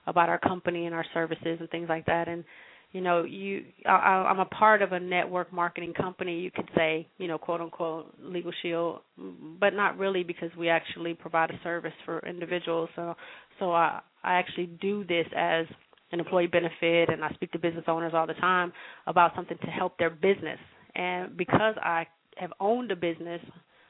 [0.07, 2.29] about our company and our services and things like that.
[2.29, 2.45] And
[2.93, 6.41] you know, you, I, I'm a part of a network marketing company.
[6.41, 8.99] You could say, you know, quote unquote, Legal Shield,
[9.59, 12.91] but not really because we actually provide a service for individuals.
[12.97, 13.15] So,
[13.59, 15.65] so I, I actually do this as
[16.13, 18.75] an employee benefit, and I speak to business owners all the time
[19.07, 20.59] about something to help their business.
[20.95, 23.41] And because I have owned a business,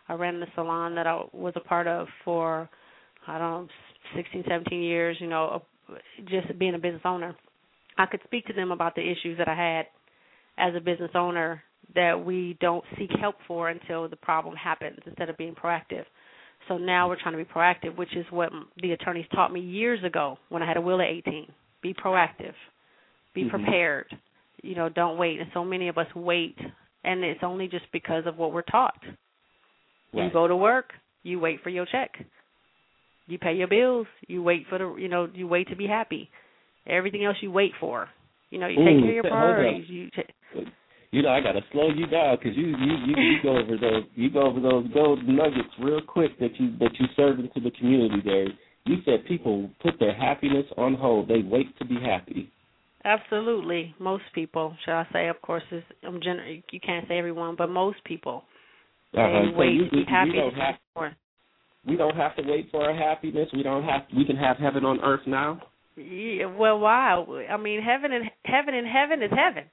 [0.08, 2.68] I ran the salon that I was a part of for
[3.26, 3.68] I don't know,
[4.16, 5.16] 16, 17 years.
[5.20, 5.62] You know,
[6.26, 7.36] just being a business owner,
[7.98, 9.86] I could speak to them about the issues that I had
[10.58, 11.62] as a business owner
[11.94, 16.04] that we don't seek help for until the problem happens instead of being proactive.
[16.68, 18.50] So now we're trying to be proactive, which is what
[18.82, 21.46] the attorneys taught me years ago when I had a will at 18.
[21.82, 22.54] Be proactive.
[23.34, 23.50] Be Mhm.
[23.50, 24.16] prepared.
[24.62, 25.40] You know, don't wait.
[25.40, 26.58] And so many of us wait,
[27.04, 29.00] and it's only just because of what we're taught.
[30.12, 32.10] You go to work, you wait for your check.
[33.26, 36.28] You pay your bills, you wait for the, you know, you wait to be happy.
[36.86, 38.08] Everything else you wait for.
[38.50, 39.84] You know, you take care of your priorities.
[39.88, 40.62] You ta-
[41.12, 44.04] You know, I gotta slow you down because you, you you you go over those
[44.14, 47.70] you go over those gold nuggets real quick that you that you serve into the
[47.78, 48.46] community there.
[48.86, 51.28] You said people put their happiness on hold.
[51.28, 52.50] They wait to be happy.
[53.04, 55.28] Absolutely, most people, shall I say?
[55.28, 58.44] Of course, is I'm gener- You can't say everyone, but most people
[59.14, 59.42] Uh-huh.
[59.42, 60.30] they So wait you, to be we, happy.
[60.30, 61.16] we don't have more.
[61.86, 63.48] we don't have to wait for our happiness.
[63.52, 65.60] We don't have we can have heaven on earth now.
[65.96, 67.24] Yeah, well, why?
[67.50, 69.64] I mean, heaven and heaven and heaven is heaven.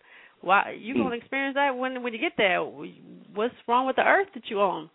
[0.41, 1.03] Why you Mm.
[1.03, 2.61] gonna experience that when when you get there?
[2.61, 4.89] What's wrong with the earth that you own?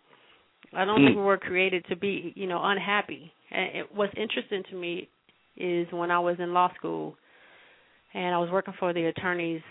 [0.73, 1.05] I don't Mm.
[1.05, 3.31] think we were created to be, you know, unhappy.
[3.51, 5.07] And it, what's interesting to me
[5.55, 7.15] is when I was in law school,
[8.13, 9.61] and I was working for the attorneys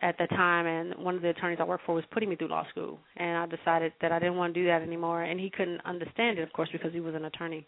[0.00, 2.48] at the time, and one of the attorneys I worked for was putting me through
[2.48, 5.50] law school, and I decided that I didn't want to do that anymore, and he
[5.50, 7.66] couldn't understand it, of course, because he was an attorney.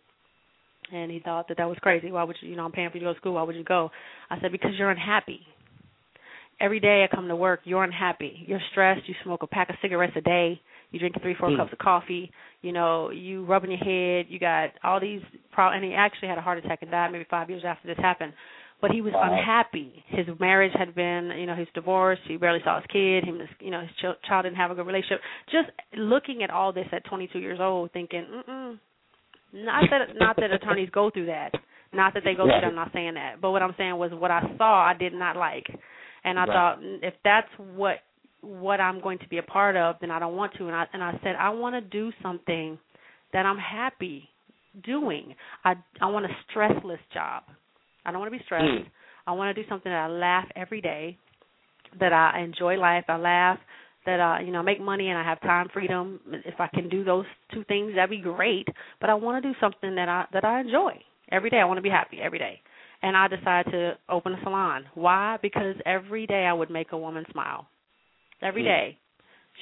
[0.93, 2.11] And he thought that that was crazy.
[2.11, 3.35] Why would you, you know, I'm paying for you to go to school.
[3.35, 3.91] Why would you go?
[4.31, 5.41] I said because you're unhappy.
[6.61, 8.45] Every day I come to work, you're unhappy.
[8.47, 9.09] You're stressed.
[9.09, 10.61] You smoke a pack of cigarettes a day.
[10.91, 11.57] You drink three, four Mm.
[11.57, 12.31] cups of coffee.
[12.63, 14.27] You know, you rubbing your head.
[14.29, 15.23] You got all these.
[15.53, 17.99] Pro- and he actually had a heart attack and died maybe five years after this
[17.99, 18.33] happened.
[18.85, 19.33] But he was Wow.
[19.33, 20.05] unhappy.
[20.09, 22.21] His marriage had been, you know, he's divorced.
[22.29, 23.25] He barely saw his kid.
[23.25, 25.23] Him, you know, his ch- child didn't have a good relationship.
[25.49, 28.79] Just looking at all this at 22 years old, thinking, mm-mm.
[29.55, 31.55] Not that, not that attorneys go through that.
[31.93, 32.55] Not that they go Right.
[32.55, 32.67] through that.
[32.67, 33.41] I'm not saying that.
[33.41, 35.67] But what I'm saying was what I saw, I did not like,
[36.25, 36.53] and I Right.
[36.55, 38.03] thought "Mm, if that's what
[38.43, 40.67] what I'm going to be a part of, then I don't want to.
[40.67, 42.79] And I and I said I want to do something
[43.33, 44.29] that I'm happy
[44.83, 45.35] doing.
[45.65, 47.45] I I want a stressless job.
[48.05, 48.65] I don't want to be stressed.
[48.65, 48.87] Mm.
[49.27, 51.19] I want to do something that I laugh every day,
[51.99, 53.05] that I enjoy life.
[53.09, 53.59] I laugh,
[54.07, 56.21] that I, you know, make money and I have time freedom.
[56.45, 58.69] If I can do those two things, that'd be great.
[59.01, 60.93] But I want to do something that I that I enjoy
[61.31, 61.59] every day.
[61.59, 62.61] I want to be happy every day.
[63.03, 64.85] And I decided to open a salon.
[64.95, 65.39] Why?
[65.41, 67.67] Because every day I would make a woman smile.
[68.43, 68.67] Every Mm.
[68.67, 68.99] day.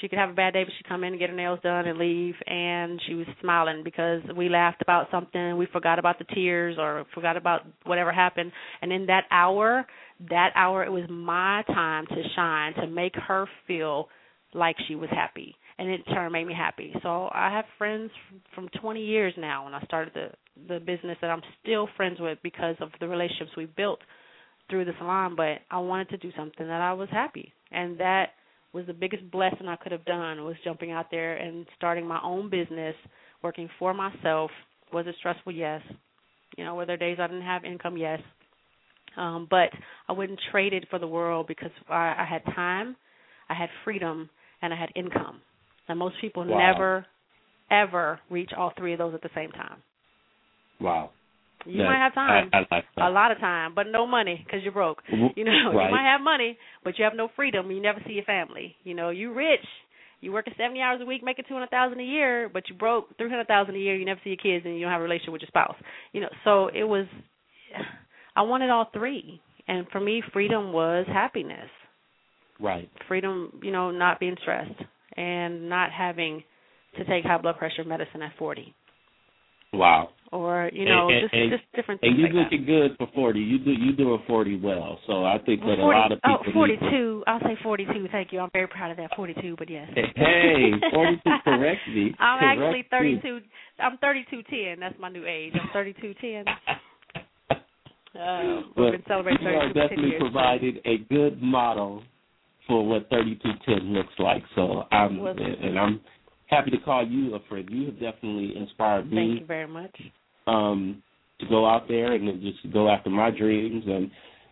[0.00, 1.87] She could have a bad day, but she'd come in and get her nails done
[1.87, 6.24] and leave, and she was smiling because we laughed about something, we forgot about the
[6.35, 8.52] tears or forgot about whatever happened.
[8.81, 9.87] And in that hour,
[10.31, 14.09] that hour, it was my time to shine, to make her feel
[14.55, 16.92] like she was happy, and it in turn made me happy.
[17.02, 18.11] So I have friends
[18.55, 20.28] from 20 years now, and I started the
[20.68, 24.00] the business that I'm still friends with because of the relationships we built
[24.68, 25.35] through the salon.
[25.35, 28.31] But I wanted to do something that I was happy, and that
[28.72, 32.20] was the biggest blessing I could have done was jumping out there and starting my
[32.22, 32.94] own business,
[33.42, 34.50] working for myself.
[34.92, 35.52] Was it stressful?
[35.52, 35.82] Yes.
[36.56, 37.96] You know, were there days I didn't have income?
[37.96, 38.20] Yes.
[39.16, 39.68] Um, but
[40.08, 42.96] I wouldn't trade it for the world because I, I had time,
[43.48, 44.30] I had freedom,
[44.62, 45.40] and I had income.
[45.88, 46.72] And most people Wow.
[46.72, 47.06] never,
[47.70, 49.82] ever reach all three of those at the same time.
[50.80, 51.11] Wow.
[51.66, 54.61] You might have time, I, I like a lot of time, but no money because
[54.62, 55.03] you're broke.
[55.09, 55.87] You know, right.
[55.87, 57.70] you might have money, but you have no freedom.
[57.70, 58.77] You never see your family.
[58.85, 59.64] You know, you rich.
[60.20, 63.16] You working seventy hours a week, making two hundred thousand a year, but you broke
[63.18, 63.96] three hundred thousand a year.
[63.96, 65.77] You never see your kids, and you don't have a relationship with your spouse.
[66.12, 67.07] You know, so it was.
[68.37, 71.68] I wanted all three, and for me, freedom was happiness.
[72.59, 72.88] Right.
[73.09, 74.81] Freedom, you know, not being stressed
[75.16, 76.42] and not having
[76.96, 78.75] to take high blood pressure medicine at forty,
[79.72, 80.11] Wow.
[80.32, 82.40] or you know, And- just and- just different things And you like that.
[82.44, 83.40] looking good for forty.
[83.40, 84.98] You do you doing forty well.
[85.06, 87.24] So I think that 40, a lot of people oh, need 42.
[87.26, 88.08] I'll say 42.
[88.12, 88.40] Thank you.
[88.40, 89.11] I'm very proud of that.
[89.16, 89.88] 42, but yes.
[90.16, 92.14] Hey, 42 correct me.
[92.18, 93.40] I'm Correct actually 32.
[93.78, 94.80] I'm 3210.
[94.80, 95.52] That's my new age.
[95.54, 96.44] I'm 3210.
[98.14, 100.20] Uh, Well, we've been celebrating you are definitely years.
[100.20, 102.02] provided a good model
[102.66, 104.42] for what 3210 looks like.
[104.54, 106.00] So I'm Well- and I'm
[106.53, 107.69] happy to call you a friend.
[107.71, 109.17] You have definitely inspired me.
[109.17, 109.97] Thank you very much.
[110.47, 111.03] um
[111.41, 114.11] to go out there and just go after my dreams and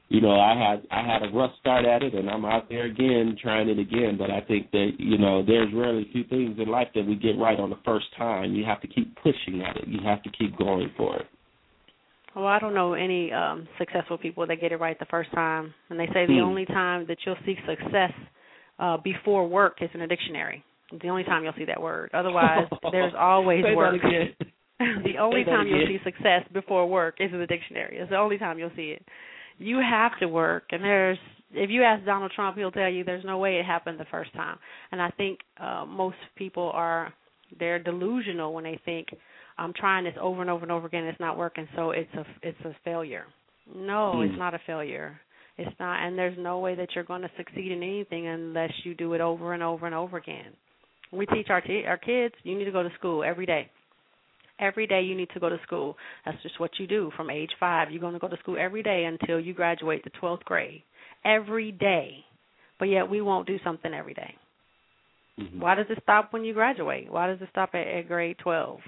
[0.08, 2.86] you know I had I had a rough start at it and I'm out there
[2.86, 6.58] again trying it again but I think that you know there's rarely a few things
[6.58, 9.62] in life that we get right on the first time you have to keep pushing
[9.62, 11.26] at it you have to keep going for it
[12.34, 15.74] Well, I don't know any um successful people that get it right the first time,
[15.88, 16.48] and they say the Hmm.
[16.50, 18.12] only time that you'll see success
[18.78, 20.64] uh before work is in a dictionary.
[20.92, 22.10] It's the only time you'll see that word.
[22.14, 24.00] Otherwise, there's always Say work.
[24.78, 27.98] the only Say time you'll see success before work is in the dictionary.
[27.98, 29.04] It's the only time you'll see it.
[29.58, 31.18] You have to work, and there's
[31.52, 34.32] if you ask Donald Trump, he'll tell you there's no way it happened the first
[34.34, 34.56] time.
[34.92, 37.12] And I think uh, most people are
[37.58, 39.08] they're delusional when they think
[39.58, 41.04] I'm trying this over and over and over again.
[41.04, 43.24] It's not working, so it's a it's a failure.
[43.74, 44.22] No, Hmm.
[44.22, 45.20] it's not a failure.
[45.58, 48.94] It's not, and there's no way that you're going to succeed in anything unless you
[48.94, 50.52] do it over and over and over again.
[51.12, 53.70] We teach our t- our kids you need to go to school every day.
[54.60, 55.96] Every day you need to go to school.
[56.24, 57.90] That's just what you do from age 5.
[57.90, 60.82] You're going to go to school every day until you graduate the 12th grade.
[61.24, 62.24] Every day.
[62.78, 64.34] But yet we won't do something every day.
[65.38, 65.60] Mhm.
[65.60, 67.10] Why does it stop when you graduate?
[67.10, 68.80] Why does it stop at, at grade 12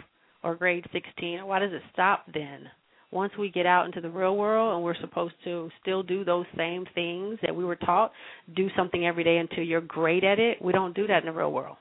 [0.42, 1.46] or grade 16?
[1.46, 2.70] Why does it stop then?
[3.11, 6.46] Once we get out into the real world and we're supposed to still do those
[6.56, 8.11] same things that we were taught,
[8.54, 11.32] do something every day until you're great at it, we don't do that in the
[11.32, 11.76] real world.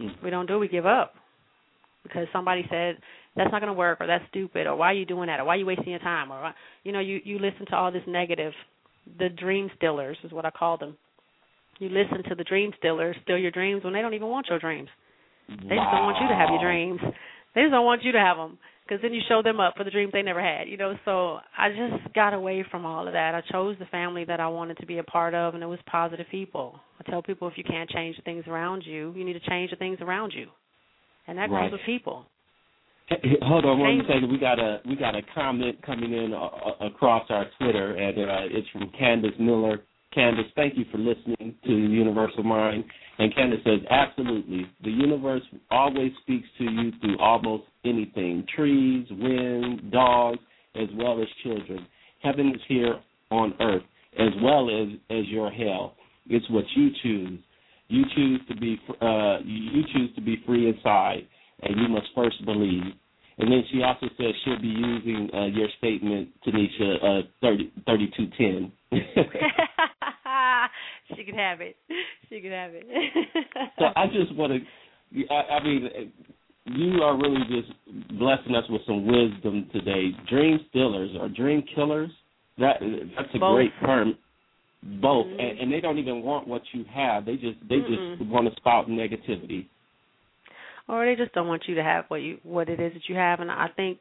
[0.00, 0.22] Mm.
[0.22, 1.14] We don't do it, we give up.
[2.02, 2.98] Because somebody said
[3.34, 5.44] that's not going to work or that's stupid or why are you doing that or
[5.44, 6.52] why are you wasting your time or
[6.84, 8.52] you know you you listen to all this negative
[9.18, 10.96] the dream stillers is what I call them.
[11.78, 14.58] You listen to the dream stillers steal your dreams when they don't even want your
[14.58, 14.88] dreams.
[15.48, 17.00] They just don't want you to have your dreams.
[17.54, 19.84] They just don't want you to have them because then you show them up for
[19.84, 20.68] the dreams they never had.
[20.68, 23.34] You know, so I just got away from all of that.
[23.34, 25.78] I chose the family that I wanted to be a part of, and it was
[25.86, 26.78] positive people.
[27.00, 29.70] I tell people if you can't change the things around you, you need to change
[29.70, 30.48] the things around you,
[31.26, 31.60] and that Right.
[31.62, 32.26] comes with people.
[33.06, 34.30] Hey, Hold on one second.
[34.32, 38.18] We got a we got a comment coming in uh, uh, across our Twitter, and
[38.18, 39.82] uh, it's from Candace Miller.
[40.14, 42.84] Candace, thank you for listening to the Universal Mind.
[43.18, 49.90] And Candace says, absolutely, the universe always speaks to you through almost anything: trees, wind,
[49.90, 50.38] dogs,
[50.74, 51.86] as well as children.
[52.22, 52.96] Heaven is here
[53.30, 53.82] on earth,
[54.18, 55.94] as well as as your hell.
[56.28, 57.38] It's what you choose.
[57.88, 61.26] You choose to be uh, you choose to be free inside
[61.62, 62.82] and you must first believe.
[63.38, 68.72] And then she also says she'll be using uh, your statement, Tanisha, uh, 30, 3210.
[71.16, 71.76] She could have it.
[72.28, 72.86] She could have it.
[73.78, 76.12] so I just want to, I, I mean,
[76.66, 77.72] you are really just
[78.18, 80.10] blessing us with some wisdom today.
[80.28, 82.10] Dream stealers or dream killers,
[82.58, 82.76] that
[83.16, 83.54] that's a Both.
[83.56, 84.16] great term.
[85.02, 85.40] both, mm-hmm.
[85.40, 87.24] and, and they don't even want what you have.
[87.26, 88.18] They just they Mm-mm.
[88.18, 89.66] just want to spout negativity.
[90.88, 93.14] Or they just don't want you to have what you what it is that you
[93.14, 93.40] have.
[93.40, 93.98] And I think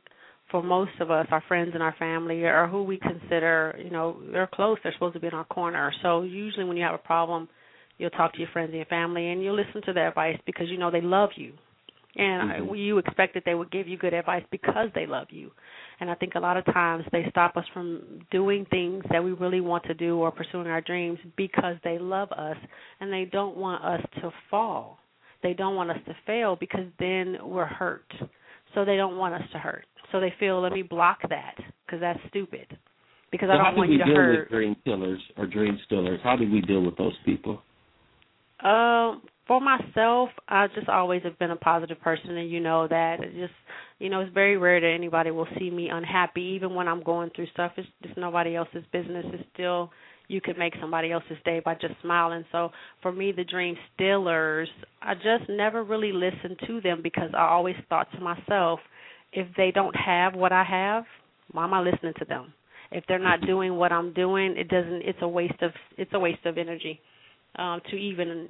[0.53, 4.21] for most of us, our friends and our family, or who we consider, you know,
[4.31, 4.77] they're close.
[4.83, 5.91] They're supposed to be in our corner.
[6.03, 7.49] So usually, when you have a problem,
[7.97, 10.67] you'll talk to your friends and your family, and you'll listen to their advice because
[10.69, 11.53] you know they love you,
[12.17, 12.77] and Mhm.
[12.77, 15.51] you expect that they would give you good advice because they love you.
[15.99, 19.31] And I think a lot of times they stop us from doing things that we
[19.31, 22.57] really want to do or pursuing our dreams because they love us
[22.99, 24.99] and they don't want us to fall.
[25.41, 28.13] They don't want us to fail because then we're hurt.
[28.75, 29.85] So they don't want us to hurt.
[30.13, 31.55] So they feel, let me block that
[31.85, 32.67] because that's stupid.
[33.31, 34.13] Because so I don't do want you to hurt.
[34.15, 36.19] How do we deal with dream killers or dream stealers?
[36.23, 37.63] How do we deal with those people?
[38.63, 43.21] Um, for myself, I just always have been a positive person, and you know that.
[43.21, 43.53] It just,
[43.97, 47.31] you know, it's very rare that anybody will see me unhappy, even when I'm going
[47.35, 47.71] through stuff.
[47.75, 49.25] It's just nobody else's business.
[49.33, 49.89] It's still
[50.27, 52.45] you could make somebody else's day by just smiling.
[52.51, 54.69] So for me, the dream stealers,
[55.01, 58.79] I just never really listened to them because I always thought to myself,
[59.33, 61.03] if they don't have what I have,
[61.51, 62.53] why am I listening to them?
[62.91, 65.01] If they're not doing what I'm doing, it doesn't.
[65.03, 66.99] It's a waste of it's a waste of energy
[67.55, 68.49] um, to even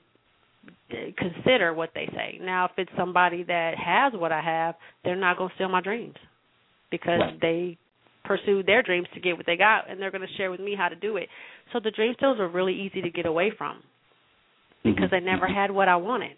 [1.17, 2.39] consider what they say.
[2.41, 5.81] Now, if it's somebody that has what I have, they're not going to steal my
[5.81, 6.15] dreams
[6.91, 7.39] because Right.
[7.41, 7.77] they
[8.25, 10.75] pursued their dreams to get what they got, and they're going to share with me
[10.75, 11.27] how to do it.
[11.71, 13.83] So the dream steals are really easy to get away from
[14.83, 15.13] because Mhm.
[15.13, 16.37] I never had what I wanted.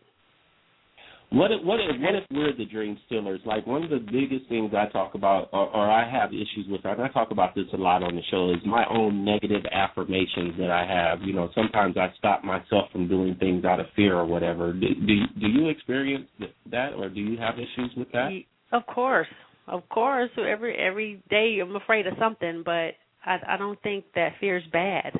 [1.35, 3.41] What if, what if what if we're the dream stealers?
[3.45, 6.85] Like one of the biggest things I talk about, or, or I have issues with,
[6.85, 10.55] and I talk about this a lot on the show, is my own negative affirmations
[10.57, 11.21] that I have.
[11.23, 14.71] You know, sometimes I stop myself from doing things out of fear or whatever.
[14.71, 16.29] Do do, do you experience
[16.71, 18.29] that, or do you have issues with that?
[18.71, 19.27] Of course,
[19.67, 20.29] of course.
[20.37, 24.63] Every every day I'm afraid of something, but I I don't think that fear is
[24.71, 25.11] bad.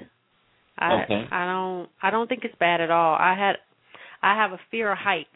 [0.80, 1.26] I Okay.
[1.30, 3.16] I don't I don't think it's bad at all.
[3.16, 3.56] I had
[4.24, 5.28] I have a fear of heights.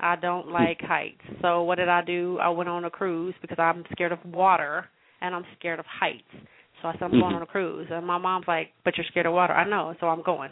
[0.00, 1.20] I don't like heights.
[1.42, 2.38] So what did I do?
[2.40, 4.86] I went on a cruise because I'm scared of water
[5.20, 6.24] and I'm scared of heights.
[6.80, 7.36] So I said I'm going Mhm.
[7.36, 10.08] on a cruise, and my mom's like, "But you're scared of water." I know, so
[10.08, 10.50] I'm going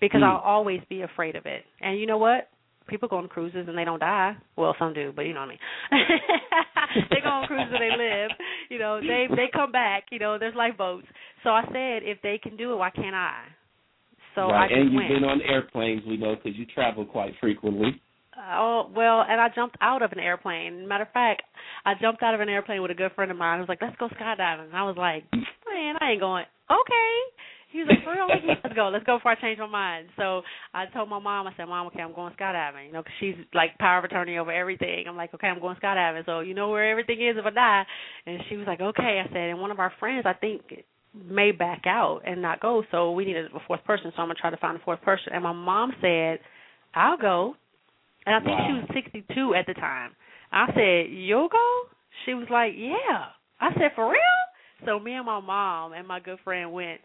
[0.00, 0.24] because Mm.
[0.24, 1.64] I'll always be afraid of it.
[1.80, 2.48] And you know what?
[2.88, 4.36] People go on cruises and they don't die.
[4.56, 5.56] Well, some do, but you know what
[5.92, 7.08] I mean.
[7.10, 8.30] they go on cruises and they live.
[8.68, 10.04] You know, they they come back.
[10.10, 11.06] You know, there's lifeboats.
[11.44, 13.44] So I said, if they can do it, why can't I?
[14.34, 15.08] So I right, just and you've went.
[15.10, 18.00] been on airplanes, we know, because you travel quite frequently.
[18.36, 20.88] Oh well, and I jumped out of an airplane.
[20.88, 21.42] Matter of fact,
[21.84, 23.58] I jumped out of an airplane with a good friend of mine.
[23.58, 27.12] He was like, "Let's go skydiving." And I was like, "Man, I ain't going." Okay.
[27.68, 28.28] He was like, "For real?
[28.62, 28.88] Let's go.
[28.88, 31.86] Let's go before I change my mind." So I told my mom, I said, "Mom,
[31.88, 35.06] okay, I'm going skydiving." You know, 'cause she's like power of attorney over everything.
[35.06, 37.86] I'm like, "Okay, I'm going skydiving." So you know where everything is if I die.
[38.26, 41.50] And she was like, "Okay." I said, and one of our friends, I think, may
[41.52, 42.82] back out and not go.
[42.90, 44.10] So we needed a fourth person.
[44.12, 45.34] So I'm gonna try to find a fourth person.
[45.34, 46.40] And my mom said,
[46.94, 47.56] "I'll go."
[48.26, 50.12] And I think she was 62 at the time.
[50.52, 51.82] I said, "You'll go?"
[52.24, 54.42] She was like, "Yeah." I said, "For real?"
[54.84, 57.00] So me and my mom and my good friend went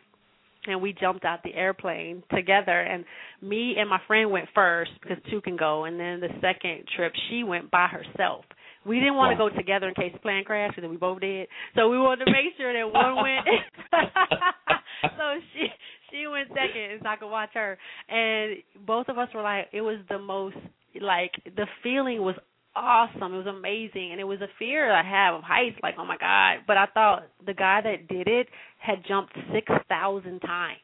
[0.65, 3.05] and we jumped out the airplane together and
[3.41, 7.13] me and my friend went first because two can go and then the second trip
[7.29, 8.45] she went by herself.
[8.85, 11.19] We didn't want to go together in case the plane crashed and then we both
[11.19, 11.47] did.
[11.75, 13.45] So we wanted to make sure that one went
[15.17, 15.67] so she
[16.11, 17.77] she went second so I could watch her.
[18.09, 20.57] And both of us were like it was the most
[21.01, 22.35] like the feeling was
[22.75, 23.33] awesome.
[23.33, 25.77] It was amazing, and it was a fear I have of heights.
[25.81, 26.59] Like, oh my god!
[26.67, 28.47] But I thought the guy that did it
[28.79, 30.77] had jumped six thousand times,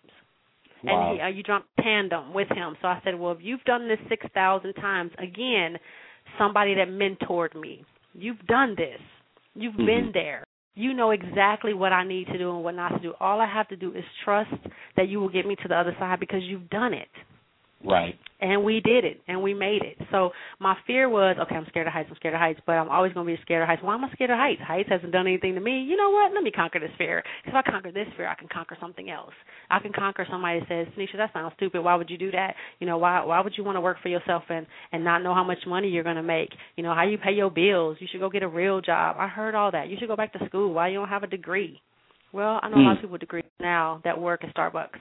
[0.84, 1.12] Wow.
[1.12, 2.76] and he, uh, you jumped tandem with him.
[2.82, 5.78] So I said, well, if you've done this six thousand times, again,
[6.38, 7.84] somebody that mentored me.
[8.14, 9.00] You've done this.
[9.56, 10.14] You've been Mhm.
[10.14, 10.44] there.
[10.76, 13.14] You know exactly what I need to do and what not to do.
[13.20, 14.52] All I have to do is trust
[14.96, 17.10] that you will get me to the other side because you've done it
[17.86, 18.16] right.
[18.42, 19.98] and we did it and we made it.
[20.12, 22.90] So my fear was, okay, I'm scared of heights, I'm scared of heights, but I'm
[22.90, 23.82] always going to be scared of heights.
[23.84, 24.62] Why am I scared of heights?
[24.66, 25.82] Heights hasn't done anything to me.
[25.84, 26.34] You know what?
[26.34, 27.24] Let me conquer this fear.
[27.46, 29.34] if I conquer this fear, I can conquer something else.
[29.70, 31.82] I can conquer somebody that says, Nisha, that sounds stupid.
[31.84, 32.56] Why would you do that?
[32.80, 35.34] You know, why why would you want to work for yourself and and not know
[35.34, 36.50] how much money you're going to make?
[36.76, 37.98] You know, how you pay your bills.
[38.00, 39.16] You should go get a real job.
[39.20, 39.88] I heard all that.
[39.90, 40.74] You should go back to school.
[40.74, 41.82] Why you don't have a degree?
[42.34, 43.02] Well, I know a lot of Mm.
[43.02, 45.00] people with degrees now that work at Starbucks.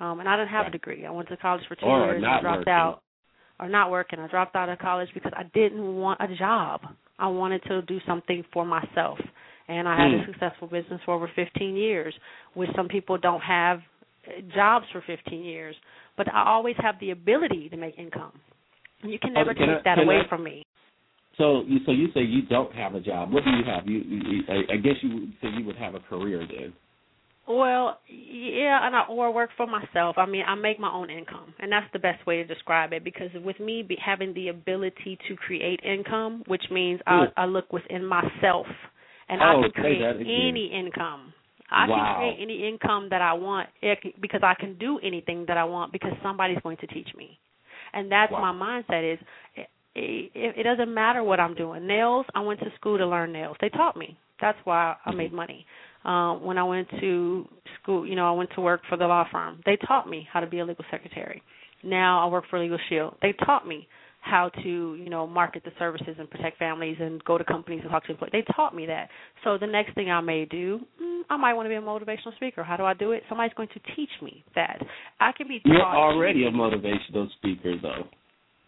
[0.00, 1.06] Um, and I didn't have a degree.
[1.06, 2.72] I went to college for two Or years and not dropped working.
[2.72, 3.00] out.
[3.60, 4.18] Or not working.
[4.18, 6.80] I dropped out of college because I didn't want a job.
[7.18, 9.18] I wanted to do something for myself.
[9.68, 10.26] And I had a Mm.
[10.26, 12.12] successful business for over 15 years,
[12.54, 13.80] which some people don't have
[14.26, 15.76] uh, jobs for 15 years.
[16.16, 18.32] But I always have the ability to make income.
[19.02, 20.64] You can never Okay, can take I- that away I- from me.
[21.36, 23.32] So you so you say you don't have a job.
[23.32, 23.88] What do you have?
[23.88, 26.72] You, you I, I guess you would say you would have a career then.
[27.46, 30.16] Well, yeah, and I or work for myself.
[30.16, 33.04] I mean, I make my own income, and that's the best way to describe it.
[33.04, 37.70] Because with me be, having the ability to create income, which means I, I look
[37.70, 38.66] within myself,
[39.28, 41.34] and oh, I can create any income.
[41.70, 41.96] I wow.
[41.96, 43.68] can create any income that I want
[44.22, 47.38] because I can do anything that I want because somebody's going to teach me,
[47.92, 48.54] and that's wow.
[48.54, 49.12] my mindset.
[49.12, 49.18] Is
[49.54, 51.86] it, it, it doesn't matter what I'm doing.
[51.86, 53.56] Nails, I went to school to learn nails.
[53.60, 54.16] They taught me.
[54.40, 55.66] That's why I made money
[56.04, 57.48] um, when I went to
[57.82, 59.60] school, you know, I went to work for the law firm.
[59.64, 61.42] They taught me how to be a legal secretary.
[61.82, 63.16] Now I work for Legal Shield.
[63.22, 63.88] They taught me
[64.20, 67.90] how to, you know, market the services and protect families and go to companies and
[67.90, 68.32] talk to employees.
[68.32, 69.10] They taught me that.
[69.44, 72.34] So the next thing I may do, mm, I might want to be a motivational
[72.36, 72.64] speaker.
[72.64, 73.22] How do I do it?
[73.28, 74.78] Somebody's going to teach me that.
[75.20, 75.68] I can be taught.
[75.68, 78.04] You're already a motivational speaker, though.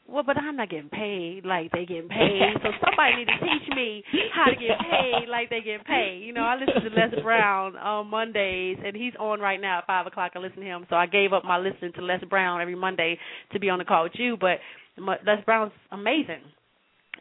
[0.08, 2.40] Well, but I'm not getting paid like they getting paid.
[2.62, 6.22] So somebody need to teach me how to get paid like they getting paid.
[6.24, 9.86] You know, I listen to Les Brown on Mondays, and he's on right now at
[9.86, 10.32] five o'clock.
[10.34, 13.18] I listen to him, so I gave up my listening to Les Brown every Monday
[13.52, 14.36] to be on the call with you.
[14.36, 14.58] But
[14.98, 16.42] Les Brown's amazing,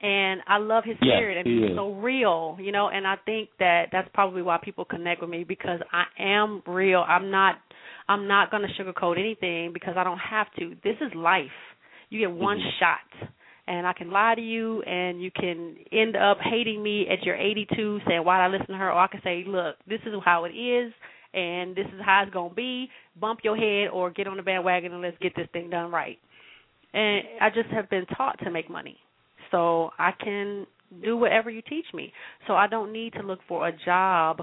[0.01, 2.57] and I love his spirit, and he's so real.
[2.61, 6.03] You know, and I think that that's probably why people connect with me because I
[6.19, 7.03] am real.
[7.07, 7.55] I'm not.
[8.07, 10.75] I'm not going to sugarcoat anything because I don't have to.
[10.83, 11.49] This is life
[12.10, 12.70] you get one mm-hmm.
[12.80, 13.30] shot.
[13.68, 17.36] And I can lie to you, and you can end up hating me at your
[17.36, 18.91] 82, saying, Why did I listen to her?
[18.91, 20.93] Or I can say, Look, this is how it is,
[21.34, 22.89] and this is how it's going to be.
[23.20, 26.18] Bump your head or get on the bandwagon and let's get this thing done right.
[26.93, 28.97] And I just have been taught to make money.
[29.51, 30.66] So I can
[31.03, 32.14] do whatever you teach me.
[32.47, 34.41] So I don't need to look for a job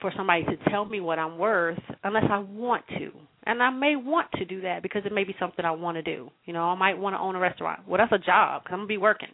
[0.00, 3.10] for somebody to tell me what I'm worth unless I want to.
[3.48, 6.02] And I may want to do that because it may be something I want to
[6.02, 6.30] do.
[6.44, 7.80] You know, I might want to own a restaurant.
[7.88, 9.30] Well, that's a job because I'm going to be working.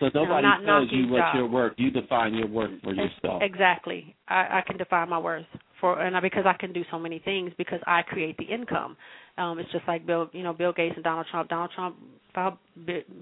[0.00, 1.36] So nobody tells you what jobs.
[1.36, 1.74] your work.
[1.76, 3.42] You define your work for yourself.
[3.42, 4.16] Exactly.
[4.26, 5.44] I, I can define my worth
[5.78, 8.96] for, and I, because I can do so many things because I create the income.
[9.36, 11.50] Um, it's just like Bill, you know, Bill Gates and Donald Trump.
[11.50, 11.96] Donald Trump
[12.34, 12.56] filed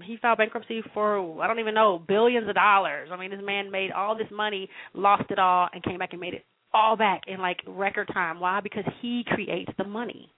[0.05, 3.09] he filed bankruptcy for I don't even know billions of dollars.
[3.11, 6.21] I mean, this man made all this money, lost it all, and came back and
[6.21, 8.39] made it all back in like record time.
[8.39, 8.59] Why?
[8.61, 10.29] Because he creates the money.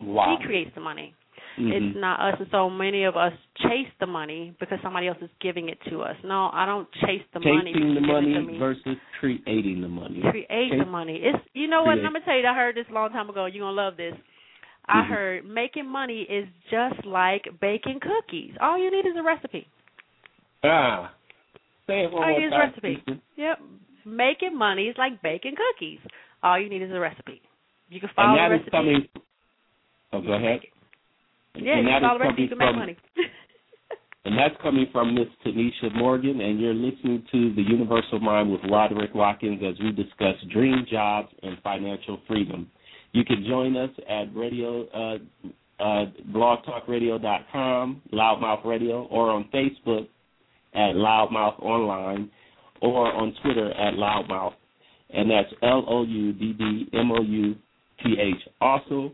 [0.00, 0.36] Wow.
[0.38, 1.14] He creates the money.
[1.58, 1.72] Mm-hmm.
[1.72, 5.30] It's not us, and so many of us chase the money because somebody else is
[5.40, 6.16] giving it to us.
[6.22, 7.72] No, I don't chase the Chasing money.
[7.72, 10.20] Chasing the money versus creating the money.
[10.30, 11.20] Create Chase, the money.
[11.22, 12.02] It's you know create.
[12.02, 12.06] what?
[12.06, 12.46] I'm gonna tell you.
[12.46, 13.46] I heard this a long time ago.
[13.46, 14.12] You're gonna love this.
[14.12, 14.98] Mm-hmm.
[14.98, 18.52] I heard making money is just like baking cookies.
[18.60, 19.66] All you need is a recipe.
[20.62, 21.12] Ah,
[21.86, 22.68] say it one All more you need time.
[22.68, 23.22] is a recipe.
[23.36, 23.58] Yep,
[24.06, 25.98] making money is like baking cookies.
[26.42, 27.42] All you need is a recipe.
[27.88, 28.70] You can follow and that the recipe.
[28.70, 29.08] coming.
[30.12, 30.60] Oh, go ahead.
[31.56, 32.96] Yeah, and you that follow the recipe, you can from, make money.
[34.24, 38.60] and that's coming from Miss Tanisha Morgan, and you're listening to the Universal Mind with
[38.70, 42.70] Roderick Watkins as we discuss dream jobs and financial freedom.
[43.12, 45.18] You can join us at radio uh,
[45.78, 50.06] uh, blogtalkradio.com, Loudmouth Radio, or on Facebook
[50.74, 52.30] at Loudmouth Online,
[52.80, 54.54] or on Twitter at Loudmouth,
[55.10, 57.54] and that's L O U D D M O U
[58.02, 58.48] T H.
[58.60, 59.12] Also,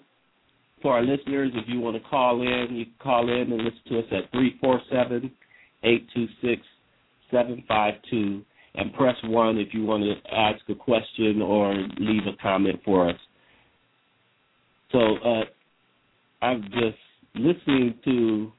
[0.80, 3.80] for our listeners, if you want to call in, you can call in and listen
[3.88, 5.30] to us at three four seven
[5.84, 6.62] eight two six
[7.30, 8.42] seven five two,
[8.74, 13.10] and press one if you want to ask a question or leave a comment for
[13.10, 13.16] us.
[14.90, 15.44] So uh,
[16.42, 16.98] I'm just
[17.34, 18.52] listening to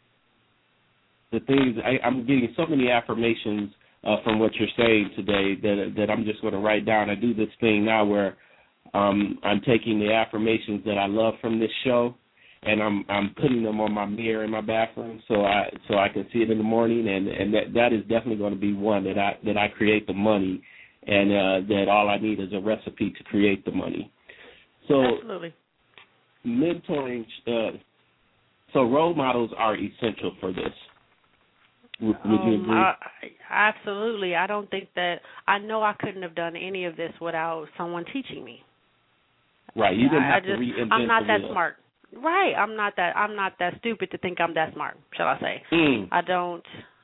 [1.32, 1.78] the things.
[1.84, 3.72] I, I'm getting so many affirmations
[4.04, 7.10] uh, from what you're saying today that that I'm just going to write down.
[7.10, 8.38] I do this thing now where
[8.94, 12.16] um, I'm taking the affirmations that I love from this show,
[12.64, 16.10] and I'm I'm putting them on my mirror in my bathroom so I so I
[16.10, 18.74] can see it in the morning, and and that that is definitely going to be
[18.74, 20.62] one that I that I create the money,
[21.08, 24.12] and uh, that all I need is a recipe to create the money.
[24.88, 25.54] So Absolutely.
[26.46, 27.26] mentoring.
[27.48, 27.78] Uh,
[28.74, 30.74] so role models are essential for this.
[32.04, 32.72] Would, you Um.
[32.72, 32.94] I,
[33.50, 34.36] absolutely.
[34.36, 38.06] I don't think that I know I couldn't have done any of this without someone
[38.12, 38.64] teaching me.
[39.76, 39.96] right.
[39.96, 41.52] You didn't I, have I just, to reinvent I'm not that wheel.
[41.52, 41.76] smart.
[42.16, 42.54] Right.
[42.54, 43.16] I'm not that.
[43.18, 44.98] I'm not that stupid to think I'm that smart.
[45.18, 45.64] Shall I say?
[45.72, 46.08] Mm.
[46.12, 46.64] I don't.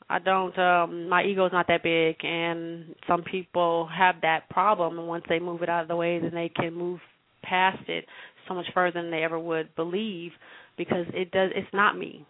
[0.09, 0.57] I don't.
[0.57, 4.99] Um, my ego's not that big, and some people have that problem.
[4.99, 6.99] And once they move it out of the way, then they can move
[7.43, 8.05] past it
[8.47, 10.31] so much further than they ever would believe,
[10.77, 11.51] because it does.
[11.55, 12.25] It's not me.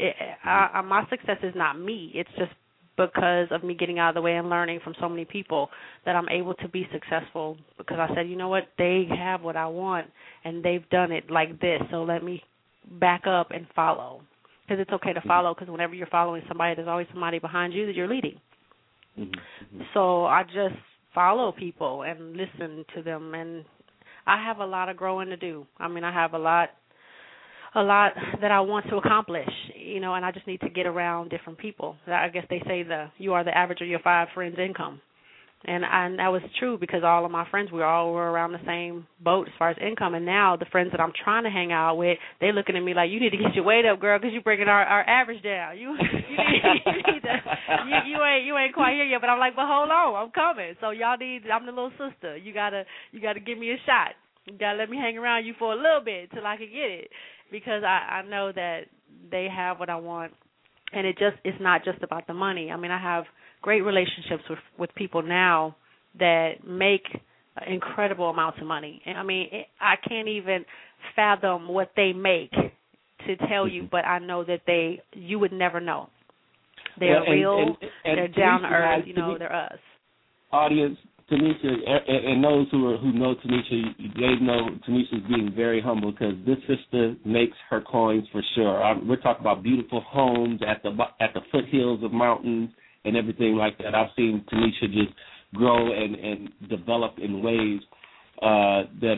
[0.00, 2.12] It, I, my success is not me.
[2.14, 2.52] It's just
[2.96, 5.68] because of me getting out of the way and learning from so many people
[6.04, 7.56] that I'm able to be successful.
[7.78, 10.06] Because I said, you know what, they have what I want,
[10.44, 11.80] and they've done it like this.
[11.90, 12.42] So let me
[12.98, 14.22] back up and follow
[14.66, 17.86] because it's okay to follow because whenever you're following somebody there's always somebody behind you
[17.86, 18.40] that you're leading
[19.18, 19.82] Mm-hmm.
[19.92, 20.76] so i just
[21.14, 23.64] follow people and listen to them and
[24.26, 25.66] I have a lot of growing to do.
[25.78, 26.70] I mean, I have a lot
[27.74, 30.86] a lot that I want to accomplish, you know, and I just need to get
[30.86, 31.96] around different people.
[32.06, 35.00] I guess they say the you are the average of your five friends' income.
[35.62, 38.64] And and that was true because all of my friends we all were around the
[38.66, 40.14] same boat as far as income.
[40.14, 42.94] And now the friends that I'm trying to hang out with, they looking at me
[42.94, 45.42] like, "You need to get your weight up, girl, because you're bringing our our average
[45.42, 45.76] down.
[45.76, 47.36] You you need, you, need to,
[47.84, 50.30] you you ain't you ain't quite here yet." But I'm like, "But hold on, I'm
[50.30, 52.38] coming." So y'all need I'm the little sister.
[52.38, 54.16] You gotta you gotta give me a shot.
[54.46, 57.04] You gotta let me hang around you for a little bit till I can get
[57.04, 57.10] it
[57.50, 58.82] because I I know that
[59.30, 60.32] they have what I want,
[60.92, 62.70] and it just it's not just about the money.
[62.70, 63.24] I mean, I have
[63.62, 65.76] great relationships with with people now
[66.18, 67.02] that make
[67.66, 69.02] incredible amounts of money.
[69.06, 70.64] And I mean, it, I can't even
[71.14, 75.80] fathom what they make to tell you, but I know that they you would never
[75.80, 76.08] know.
[76.98, 77.58] They're Well, and- real.
[77.58, 79.06] and- and they're down to earth.
[79.06, 79.78] You know, they're us.
[80.52, 80.98] audience,
[81.30, 81.68] Tanisha,
[82.08, 86.58] and, those who are who know Tanisha, they know Tanisha's being very humble because this
[86.66, 88.82] sister makes her coins for sure.
[88.82, 92.70] Um, we're talking about beautiful homes at the at the foothills of mountains
[93.04, 93.94] and everything like that.
[93.94, 95.14] I've seen Tanisha just
[95.54, 97.80] grow and and develop in ways
[98.42, 99.16] uh, that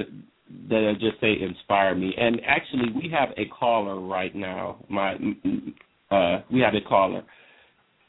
[0.68, 2.14] that I just say inspire me.
[2.16, 4.84] And actually, we have a caller right now.
[4.88, 5.14] My
[6.10, 7.22] uh, we have a caller.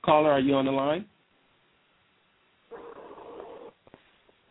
[0.04, 1.06] Caller, are you on the line?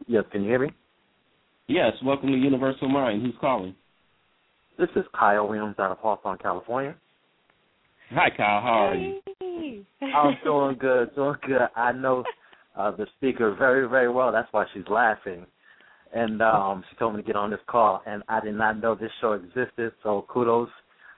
[0.06, 0.70] Yes, can you hear me?
[1.68, 3.22] Yes, welcome to Universal Mind.
[3.22, 3.74] Who's calling?
[4.78, 6.96] This is Kyle Williams out of Hawthorne, California.
[8.10, 8.60] Hi, Kyle.
[8.60, 9.84] How are you?
[10.02, 11.60] I'm doing good, doing good.
[11.76, 12.24] I know
[12.76, 14.32] uh, the speaker very, very well.
[14.32, 15.46] That's why she's laughing.
[16.14, 18.94] And um, she told me to get on this call, and I did not know
[18.94, 19.92] this show existed.
[20.02, 20.68] So kudos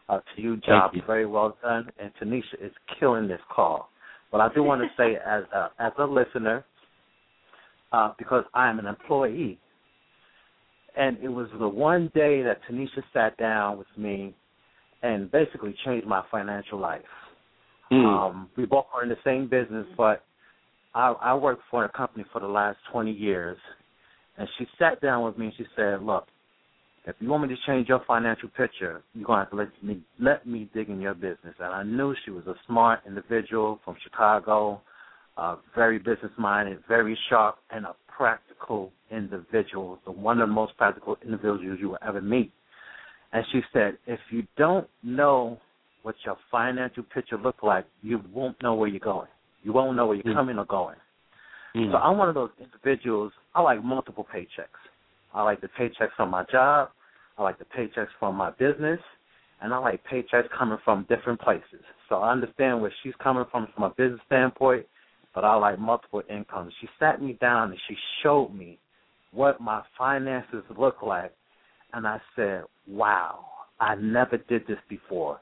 [0.09, 1.03] uh, to you, job you.
[1.07, 1.89] very well done.
[1.99, 3.89] And Tanisha is killing this call.
[4.31, 6.65] But I do want to say, as a, as a listener,
[7.95, 9.59] uh, because I am an employee,
[10.97, 14.35] and it was the one day that Tanisha sat down with me
[15.03, 17.03] and basically changed my financial life.
[17.93, 18.05] Mm.
[18.05, 20.25] Um, we both are in the same business, but
[20.95, 23.59] I, I worked for a company for the last 20 years.
[24.39, 26.27] And she sat down with me and she said, "Look,
[27.07, 30.01] if you want me to change your financial picture, you're gonna have to let me
[30.19, 33.95] let me dig in your business." And I knew she was a smart individual from
[34.03, 34.81] Chicago,
[35.37, 40.77] uh, very business minded, very sharp, and a practical individual, the one of the most
[40.77, 42.53] practical individuals you will ever meet.
[43.33, 45.59] And she said, if you don't know
[46.03, 49.29] what your financial picture look like, you won't know where you're going.
[49.65, 50.35] You won't know where you're Mm.
[50.35, 50.97] coming or going.
[51.75, 51.91] Mm.
[51.91, 53.33] So I'm one of those individuals.
[53.55, 54.69] I like multiple paychecks.
[55.33, 56.91] I like the paychecks from my job.
[57.37, 59.01] I like the paychecks from my business,
[59.61, 61.83] and I like paychecks coming from different places.
[62.09, 64.87] So I understand where she's coming from from a business standpoint,
[65.35, 66.73] but I like multiple incomes.
[66.81, 68.79] She sat me down and she showed me
[69.33, 71.33] what my finances look like,
[71.93, 73.47] and I said, "Wow,
[73.81, 75.41] I never did this before."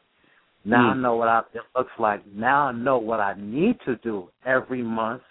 [0.64, 1.01] Now I Mm.
[1.01, 2.24] know what I, it looks like.
[2.26, 5.22] Now I know what I need to do every month.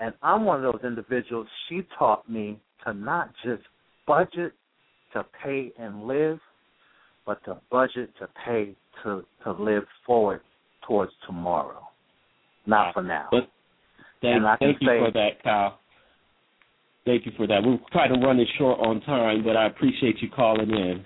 [0.00, 1.48] And I'm one of those individuals.
[1.68, 3.62] She taught me to not just
[4.06, 4.52] budget
[5.12, 6.40] to pay and live,
[7.24, 10.40] but to budget to pay to to live forward
[10.86, 11.86] towards tomorrow,
[12.66, 13.28] not for now.
[13.30, 13.48] But
[14.22, 15.78] thank, And I thank you say- for that, Kyle.
[17.04, 17.62] Thank you for that.
[17.64, 21.04] We're trying to run it short on time, but I appreciate you calling in.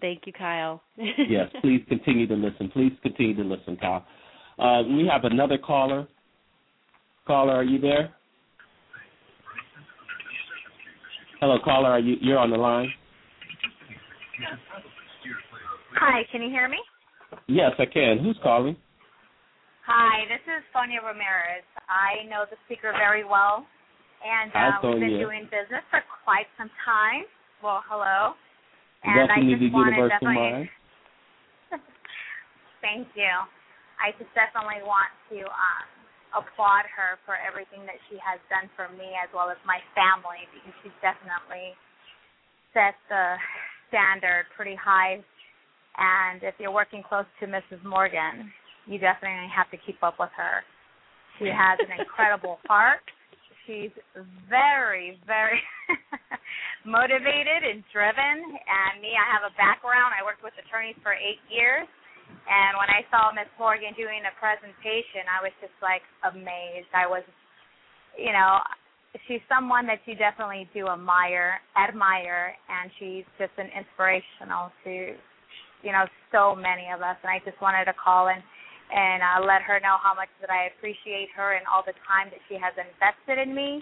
[0.00, 0.82] Thank you, Kyle.
[1.28, 2.70] Yes, please continue to listen.
[2.70, 4.04] Please continue to listen, Kyle.
[4.58, 6.06] Uh, we have another caller.
[7.26, 8.12] Caller, are you there?
[11.40, 11.90] Hello, caller.
[11.90, 12.16] Are you?
[12.20, 12.88] You're on the line.
[15.96, 16.78] Hi, can you hear me?
[17.48, 18.18] Yes, I can.
[18.18, 18.76] Who's calling?
[19.82, 21.66] Hi, this is Sonia Ramirez.
[21.90, 23.66] I know the speaker very well,
[24.22, 27.26] and uh, we've been doing business for quite some time.
[27.58, 28.38] Well, hello.
[29.02, 30.70] And Welcome I to just the definitely,
[32.86, 33.34] Thank you.
[33.98, 35.86] I just definitely want to um,
[36.30, 40.46] applaud her for everything that she has done for me as well as my family
[40.54, 41.74] because she's definitely
[42.70, 43.34] set the
[43.90, 45.18] standard pretty high.
[45.98, 47.82] And if you're working close to Mrs.
[47.82, 48.46] Morgan,
[48.86, 50.62] you definitely have to keep up with her.
[51.38, 53.02] She has an incredible heart.
[53.66, 53.94] She's
[54.50, 55.62] very, very
[56.84, 58.58] motivated and driven.
[58.58, 60.18] And me, I have a background.
[60.18, 61.86] I worked with attorneys for eight years.
[62.42, 66.90] And when I saw Miss Morgan doing a presentation, I was just like amazed.
[66.90, 67.22] I was,
[68.18, 68.58] you know,
[69.28, 75.14] she's someone that you definitely do admire, admire, and she's just an inspirational to,
[75.86, 77.14] you know, so many of us.
[77.22, 78.42] And I just wanted to call and
[78.92, 82.28] and uh, let her know how much that I appreciate her and all the time
[82.28, 83.80] that she has invested in me.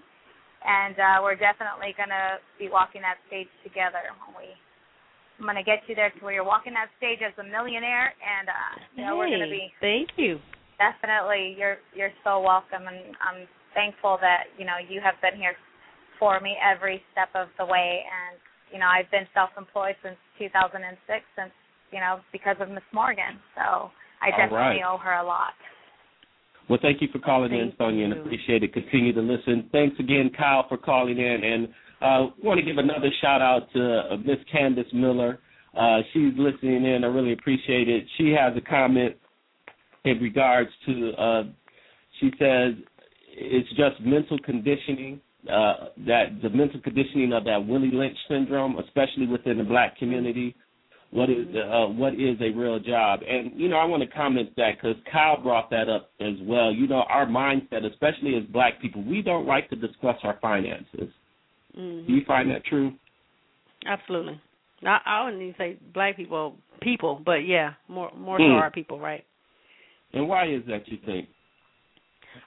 [0.64, 4.48] and uh, we're definitely going to be walking that stage together when we.
[5.40, 8.12] I'm going to get you there to where you're walking that stage as a millionaire,
[8.20, 9.72] and uh, you know hey, we're going to be.
[9.80, 10.36] Thank you.
[10.76, 15.56] Definitely, you're you're so welcome, and I'm thankful that you know you have been here
[16.20, 18.36] for me every step of the way, and
[18.68, 20.76] you know I've been self-employed since 2006,
[21.32, 21.56] since
[21.88, 23.88] you know because of Miss Morgan, so
[24.22, 24.80] I definitely right.
[24.88, 25.52] owe her a lot.
[26.68, 28.72] Well, thank you for calling Thank in, Sonia, and appreciate it.
[28.72, 29.68] Continue to listen.
[29.72, 31.42] Thanks again, Kyle, for calling in.
[31.42, 31.68] And
[32.00, 35.40] uh, want to give another shout out to uh, Miss Candace Miller.
[35.76, 37.02] Uh, she's listening in.
[37.02, 38.04] I really appreciate it.
[38.18, 39.16] She has a comment
[40.04, 41.42] in regards to, uh,
[42.20, 42.74] she says,
[43.32, 45.20] it's just mental conditioning,
[45.52, 50.54] uh, that the mental conditioning of that Willie Lynch syndrome, especially within the black community.
[51.12, 53.20] What is uh, what is a real job?
[53.28, 56.72] And you know, I want to comment that because Kyle brought that up as well.
[56.72, 61.10] You know, our mindset, especially as Black people, we don't like to discuss our finances.
[61.76, 62.06] Mhm.
[62.06, 62.92] Do you find that true?
[63.86, 64.40] Absolutely.
[64.84, 68.60] I, I wouldn't even say black people, people, but yeah, more more so Mm.
[68.60, 69.24] our people, right?
[70.12, 70.88] And why is that?
[70.88, 71.28] You think?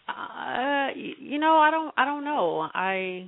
[0.07, 2.69] Uh, you know, I don't, I don't know.
[2.73, 3.27] I,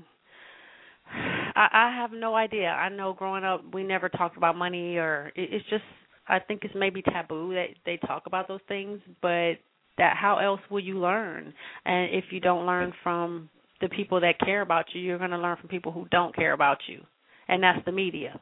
[1.56, 2.68] I, I have no idea.
[2.70, 5.84] I know growing up, we never talked about money, or it, it's just,
[6.28, 9.00] I think it's maybe taboo that they talk about those things.
[9.22, 9.54] But
[9.98, 11.54] that, how else will you learn?
[11.86, 13.50] And if you don't learn from
[13.82, 16.54] the people that care about you, you're going to learn from people who don't care
[16.54, 17.02] about you,
[17.48, 18.40] and that's the media.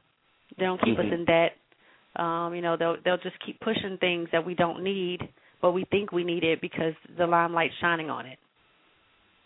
[0.57, 1.07] They don't keep Mhm.
[1.07, 1.57] us in debt.
[2.15, 5.27] Um, you know, they'll they'll just keep pushing things that we don't need,
[5.61, 8.37] but we think we need it because the limelight's shining on it.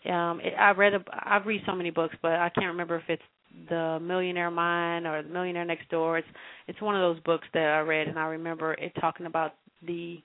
[0.04, 3.08] Um, it, I read a, I've read so many books, but I can't remember if
[3.08, 3.22] it's
[3.68, 6.18] the Millionaire Mind or the Millionaire Next Door.
[6.18, 6.28] It's
[6.66, 9.54] it's one of those books that I read, and I remember it talking about
[9.86, 10.18] the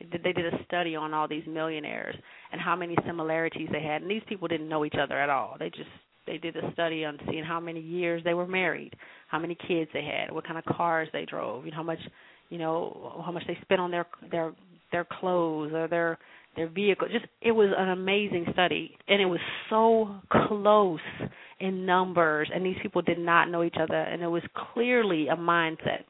[0.00, 2.16] they did a study on all these millionaires
[2.52, 5.56] and how many similarities they had, and these people didn't know each other at all.
[5.58, 5.90] They just
[6.26, 8.94] they did a study on seeing how many years they were married,
[9.28, 12.00] how many kids they had, what kind of cars they drove, you know how much
[12.50, 14.52] you know how much they spent on their their
[14.92, 16.18] their clothes or their
[16.56, 17.08] their vehicle.
[17.10, 19.40] Just it was an amazing study, and it was
[19.70, 20.14] so
[20.48, 21.00] close
[21.60, 24.42] in numbers, and these people did not know each other, and it was
[24.72, 26.04] clearly a mindset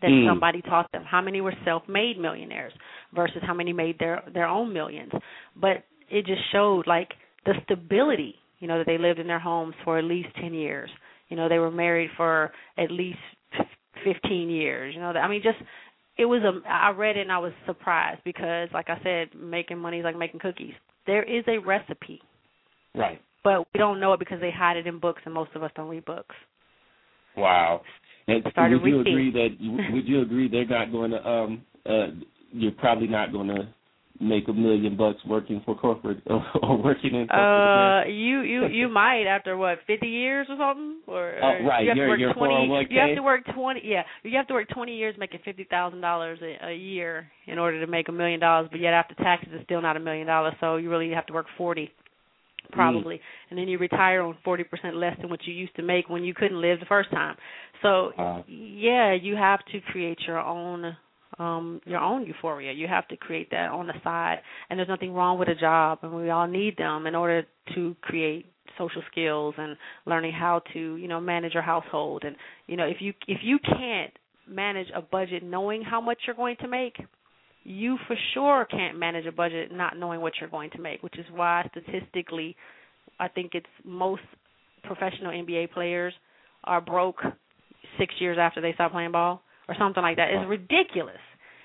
[0.00, 0.26] that Mm.
[0.26, 1.04] somebody taught them.
[1.04, 2.72] How many were self-made millionaires
[3.12, 5.12] versus how many made their their own millions?
[5.56, 7.14] But it just showed like
[7.44, 10.90] the stability, you know, that they lived in their homes for at least 10 years.
[11.28, 13.18] You know, they were married for at least
[14.04, 14.94] 15 years.
[14.94, 15.58] You know, I mean just
[16.20, 19.78] it was a I read it and I was surprised because like I said, making
[19.78, 20.74] money is like making cookies.
[21.06, 22.20] There is a recipe,
[22.94, 23.20] Right.
[23.42, 25.70] but we don't know it because they hide it in books and most of us
[25.74, 26.36] don't read books.
[27.38, 27.80] Wow.
[28.28, 29.48] And Started would you agree that
[29.92, 32.08] would you agree they're not going to um uh
[32.52, 33.68] you're probably not going to
[34.20, 38.66] make a million bucks working for corporate or, or working in corporate Uh, you you
[38.66, 42.26] you might after what fifty years or something, or, Oh, right, you have your- to
[42.26, 42.54] work twenty.
[42.68, 42.90] 401k?
[42.92, 43.80] You have to work twenty.
[43.84, 47.80] Yeah, you have to work twenty years making fifty thousand dollars a year in order
[47.80, 48.68] to make a million dollars.
[48.70, 50.54] But yet after taxes, it's still not a million dollars.
[50.60, 51.90] So you really have to work forty,
[52.72, 53.20] probably, Mm.
[53.50, 56.24] and then you retire on forty percent less than what you used to make when
[56.24, 57.36] you couldn't live the first time.
[57.82, 58.44] So Wow.
[58.46, 60.94] yeah, you have to create your own
[61.38, 62.72] um your own euphoria.
[62.72, 64.38] You have to create that on the side.
[64.68, 67.96] And there's nothing wrong with a job and we all need them in order to
[68.02, 68.46] create
[68.78, 69.76] social skills and
[70.06, 73.58] learning how to, you know, manage your household and you know, if you if you
[73.58, 74.12] can't
[74.48, 76.96] manage a budget knowing how much you're going to make,
[77.62, 81.18] you for sure can't manage a budget not knowing what you're going to make, which
[81.18, 82.56] is why statistically
[83.18, 84.22] I think it's most
[84.82, 86.14] professional NBA players
[86.64, 87.22] are broke
[87.98, 90.30] 6 years after they stop playing ball or something like that.
[90.34, 91.22] It's ridiculous.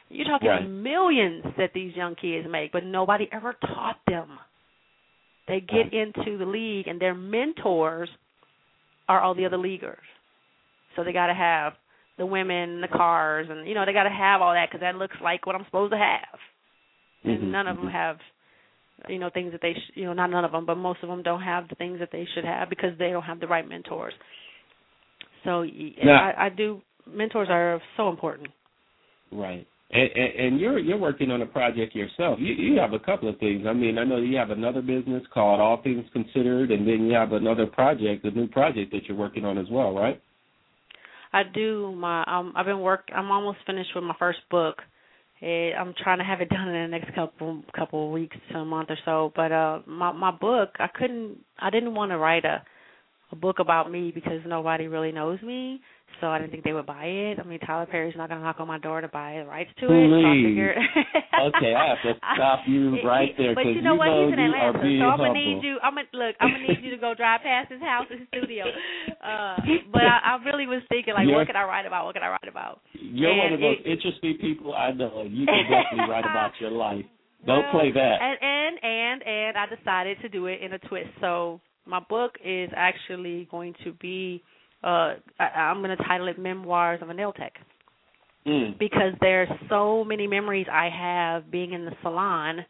[0.09, 0.69] You're talking Right.
[0.69, 4.37] millions that these young kids make, but nobody ever taught them.
[5.47, 8.09] They get into the league, and their mentors
[9.09, 10.05] are all the other leaguers.
[10.95, 11.73] So they got to have
[12.17, 14.95] the women, the cars, and you know they got to have all that because that
[14.95, 16.39] looks like what I'm supposed to have.
[17.23, 17.91] And none of them mhm.
[17.91, 18.17] have,
[19.09, 21.09] you know, things that they, sh- you know, not none of them, but most of
[21.09, 23.67] them don't have the things that they should have because they don't have the right
[23.67, 24.13] mentors.
[25.43, 26.81] So y Now- I, I do.
[27.11, 28.49] Mentors are so important.
[29.31, 29.67] Right.
[29.91, 32.39] And, and, and you're you're working on a project yourself.
[32.39, 33.65] You you have a couple of things.
[33.67, 37.13] I mean, I know you have another business called All Things Considered, and then you
[37.13, 40.21] have another project, a new project that you're working on as well, right?
[41.35, 44.77] I do my um I've been work I'm almost finished with my first book.
[45.41, 48.59] Eh, I'm trying to have it done in the next couple couple of weeks to
[48.59, 49.33] a month or so.
[49.35, 52.63] But uh my my book I couldn't I didn't want to write a
[53.31, 55.81] a book about me because nobody really knows me
[56.21, 57.39] so I didn't think they would buy it.
[57.39, 59.69] I mean, Tyler Perry's not going to knock on my door to buy the rights
[59.79, 59.89] to it.
[59.89, 60.77] So I figured,
[61.51, 64.07] okay, I have to stop you right there But because you know you what?
[64.07, 65.75] know He's in Atlanta, so I'm gonna need you.
[65.83, 66.35] I'm gonna look.
[66.39, 68.65] I'm gonna need you to go drive past his house, his studio.
[69.25, 69.57] Uh,
[69.91, 72.05] but I, I really was thinking, like, You're- what can I write about?
[72.05, 72.81] What can I write about?
[72.93, 75.25] You're one of the most interesting people I know.
[75.27, 77.03] You can definitely write about your life.
[77.47, 78.17] Don't Well, play that.
[78.21, 81.09] And and and and I decided to do it in a twist.
[81.21, 84.43] So my book is actually going to be.
[84.83, 87.53] Uh, I, I'm going to title it Memoirs of a Nail Tech.
[88.47, 88.77] Mm.
[88.77, 92.63] because there's so many memories I have being in the salon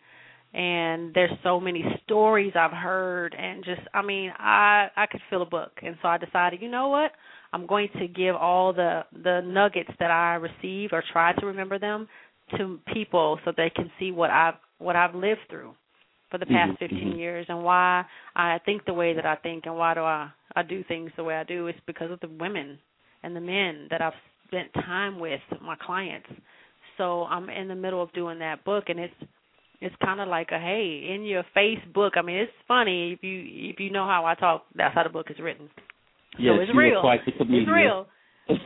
[0.53, 5.41] and there's so many stories I've heard and just I mean I I could fill
[5.41, 7.11] a book and so I decided you know what
[7.51, 11.77] I'm going to give all the the nuggets that I received or try to remember
[11.77, 12.07] them
[12.57, 15.73] to people so they can see what I've what I've lived through
[16.29, 17.17] for the past Mhm, 15 mhm.
[17.17, 18.05] years and why
[18.35, 21.23] I think the way that I think and why do I I do things the
[21.23, 22.79] way I do it's because of the women
[23.23, 24.13] and the men that I've
[24.47, 26.29] spent time with my clients.
[26.97, 29.13] So I'm in the middle of doing that book and it's
[29.81, 32.13] it's kind of like a hey in your face book.
[32.15, 35.09] I mean it's funny if you if you know how I talk that's how the
[35.09, 35.69] book is written.
[36.37, 37.01] Yes, it's real.
[37.01, 37.65] quite the comedian.
[37.67, 38.07] It's real.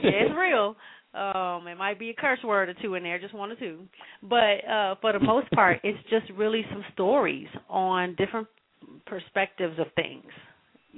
[0.04, 0.76] yeah, it's real.
[1.14, 3.80] Um, it might be a curse word or two in there, just one or two.
[4.22, 8.48] But uh for the most part, it's just really some stories on different
[9.06, 10.26] perspectives of things.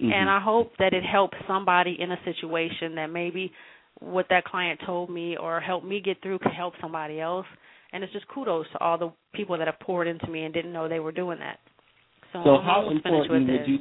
[0.01, 0.12] Mhm.
[0.14, 3.51] And I hope that it helps somebody in a situation that maybe
[3.99, 7.45] what that client told me or helped me get through could help somebody else.
[7.93, 10.72] And it's just kudos to all the people that have poured into me and didn't
[10.74, 11.59] know they were doing that.
[12.34, 13.68] So, So how important would this.
[13.68, 13.80] you?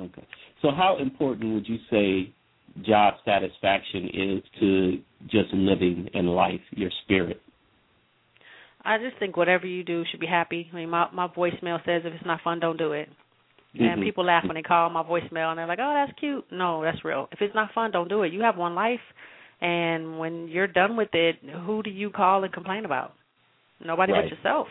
[0.00, 0.24] Okay.
[0.62, 2.32] So how important would you say
[2.80, 7.40] job satisfaction is to just living in life, your spirit?
[8.84, 10.68] I just think whatever you do should be happy.
[10.72, 13.08] I mean, my my voicemail says if it's not fun, don't do it.
[13.78, 14.02] And Mhm.
[14.02, 17.04] people laugh when they call my voicemail and they're like, "Oh, that's cute." No, that's
[17.04, 17.28] real.
[17.32, 18.32] If it's not fun, don't do it.
[18.32, 19.00] You have one life,
[19.60, 23.14] and when you're done with it, who do you call and complain about?
[23.80, 24.24] Nobody Right.
[24.24, 24.68] but yourself.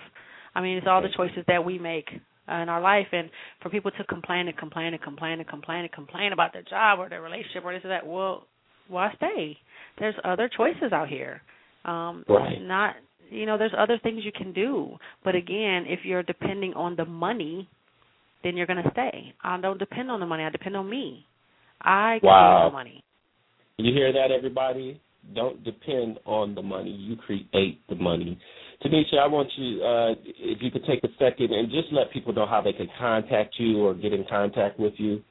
[0.54, 3.30] I mean, it's all the choices that we make in our life, and
[3.62, 7.00] for people to complain and complain and complain and complain and complain about their job
[7.00, 8.46] or their relationship or this or that, well,
[8.88, 9.58] why stay?
[10.00, 11.42] There's other choices out here.
[11.86, 12.62] Um, Right.
[12.62, 12.96] Not,
[13.30, 14.98] you know, there's other things you can do.
[15.24, 17.70] But again, if you're depending on the money,
[18.44, 19.34] then you're going to stay.
[19.44, 20.44] I don't depend on the money.
[20.44, 21.26] I depend on me.
[21.82, 22.70] I create Wow.
[22.70, 23.04] the money.
[23.78, 25.00] You hear that, everybody?
[25.36, 26.92] Don't depend on the money.
[26.92, 28.38] You create the money.
[28.84, 32.34] Tanisha, I want you, uh, if you could take a second and just let people
[32.34, 35.22] know how they can contact you or get in contact with you.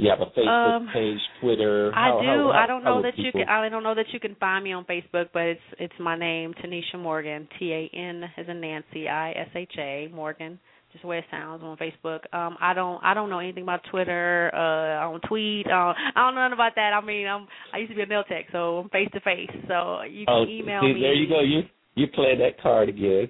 [0.00, 1.90] You have a Facebook Um, page, Twitter.
[1.92, 2.26] I How- do.
[2.26, 3.48] how- I don't know that you can.
[3.48, 6.54] I don't know that you can find me on Facebook, but it's it's my name,
[6.54, 10.60] Tanisha Morgan, T A N as in Nancy, I S H A Morgan,
[10.92, 12.32] just the way it sounds on Facebook.
[12.32, 14.52] Um, I don't I don't know anything about Twitter.
[14.54, 15.66] Uh, I don't tweet.
[15.66, 16.92] Uh, I don't know nothing about that.
[16.92, 19.50] I mean, I'm I used to be a nail tech, so I'm face to face.
[19.66, 21.00] So you can Oh, email see, me.
[21.00, 21.40] There you go.
[21.40, 21.64] You
[21.98, 23.28] you play that card again.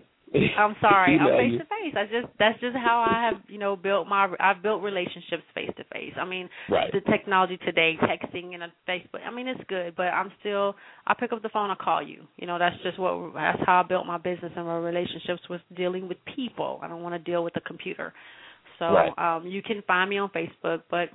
[0.59, 1.19] I'm sorry.
[1.21, 1.95] I'm face to face.
[1.97, 5.71] I just that's just how I have you know built my I've built relationships face
[5.79, 6.13] to face.
[6.21, 6.93] I mean Right.
[6.93, 9.27] the technology today, texting and a Facebook.
[9.27, 12.25] I mean it's good, but I'm still I pick up the phone, I call you.
[12.37, 15.61] You know that's just what that's how I built my business and my relationships was
[15.75, 16.79] dealing with people.
[16.83, 18.13] I don't want to deal with a computer.
[18.79, 19.13] So Right.
[19.19, 21.09] um you can find me on Facebook, but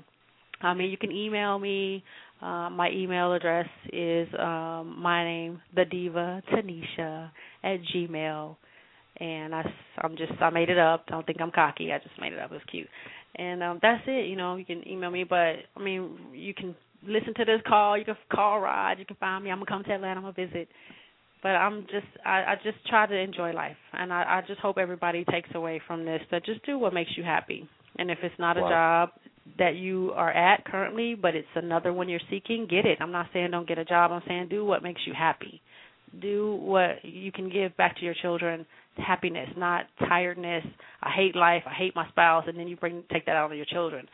[0.62, 2.04] I mean you can email me.
[2.44, 7.32] Uh, my email address is um, my name, the diva Tanisha
[7.64, 8.58] at Gmail
[9.18, 9.64] and I
[10.00, 11.06] I'm just I made it up.
[11.08, 11.92] Don't think I'm cocky.
[11.92, 12.52] I just made it up.
[12.52, 12.88] It was cute,
[13.36, 14.28] and um that's it.
[14.28, 16.76] You know, you can email me, but I mean, you can
[17.06, 17.98] listen to this call.
[17.98, 19.00] You can call Rod.
[19.00, 19.52] You can find me.
[19.52, 20.20] I'm gonna come to Atlanta.
[20.20, 20.68] I'm gonna visit.
[21.42, 24.78] But I'm just I, I just try to enjoy life, and I, I just hope
[24.78, 27.68] everybody takes away from this that just do what makes you happy.
[28.00, 29.10] And if it's not a job
[29.58, 32.98] that you are at currently, but it's another one you're seeking, get it.
[33.02, 34.12] I'm not saying don't get a job.
[34.12, 35.62] I'm saying do what makes you happy.
[36.22, 38.66] Do what you can give back to your children
[38.98, 40.64] happiness, not tiredness.
[41.02, 41.64] I hate life.
[41.66, 44.08] I hate my spouse, and then you bring take that out on your children.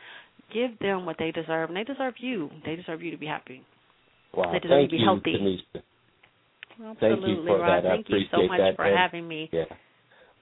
[0.52, 2.50] Give them what they deserve, and they deserve you.
[2.64, 3.62] They deserve you to be happy.
[4.34, 4.52] Wow.
[4.52, 5.34] They deserve Thank to be you, healthy.
[5.38, 5.82] Tanisha.
[6.82, 7.84] Absolutely, Thank you for Rod.
[7.84, 7.86] that.
[7.90, 8.76] I Thank you so much that.
[8.76, 9.48] for And- having me.
[9.52, 9.64] Yeah.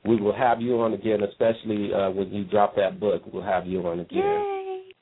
[0.05, 3.23] We will have you on again, especially uh, when you drop that book.
[3.33, 4.19] We'll have you on again.
[4.23, 4.58] Yay!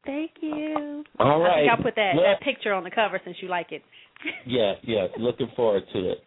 [0.06, 1.04] Thank you.
[1.18, 3.72] All I think I'll put that Well- that picture on the cover since you like
[3.72, 3.82] it.
[4.46, 5.06] yeah, yeah.
[5.18, 6.18] Looking forward to it.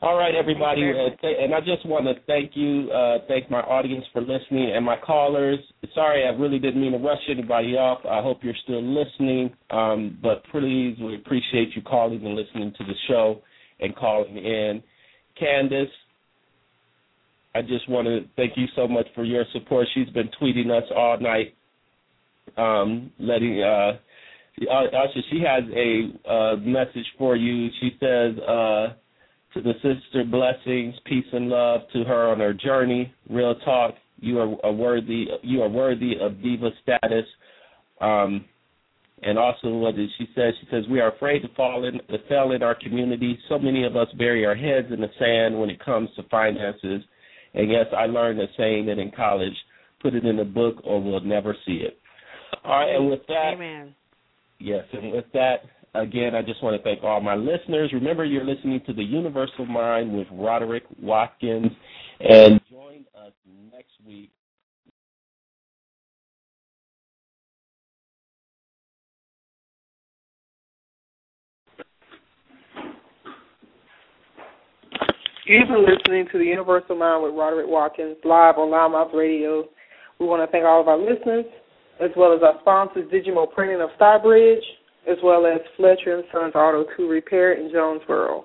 [0.00, 0.82] All right, everybody.
[0.92, 4.70] Uh, th- and I just want to thank you, uh, thank my audience for listening
[4.72, 5.58] and my callers.
[5.92, 7.98] Sorry, I really didn't mean to rush anybody off.
[8.08, 9.50] I hope you're still listening.
[9.70, 13.40] Um, but please, we appreciate you calling and listening to the show
[13.80, 14.84] and calling in.
[15.36, 15.90] Candace,
[17.56, 19.88] I just want to thank you so much for your support.
[19.94, 21.54] She's been tweeting us all night,
[22.58, 23.92] um, letting uh,
[24.70, 27.68] uh, Usher, she has a uh, message for you.
[27.80, 28.94] She says, uh,
[29.54, 33.12] to the sister, blessings, peace and love to her on her journey.
[33.30, 37.24] Real talk, you are worthy, you are worthy of diva status.
[38.00, 38.44] Um,
[39.22, 40.52] and also, what did she say?
[40.60, 43.38] She says we are afraid to fall in, to fail in our community.
[43.48, 47.02] So many of us bury our heads in the sand when it comes to finances.
[47.54, 49.54] And yes, I learned a saying that in college:
[50.00, 51.98] put it in a book, or we'll never see it.
[52.64, 53.94] All right, and with that, Amen.
[54.58, 55.62] Yes, and with that,
[55.94, 57.90] again, I just want to thank all my listeners.
[57.92, 61.70] Remember, you're listening to the Universal Mind with Roderick Watkins,
[62.20, 63.32] and join us
[63.72, 64.30] next week.
[75.48, 79.64] You've been listening to the Universal Mind with Roderick Watkins live on Loudmouth Radio.
[80.20, 81.46] We want to thank all of our listeners,
[82.00, 84.64] as well as our sponsors, Digimo Printing of Stockbridge,
[85.10, 88.44] as well as Fletcher and Sons Auto 2 Repair in Jonesboro.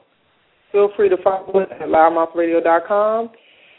[0.72, 3.30] Feel free to follow us at loudmouthradio.com,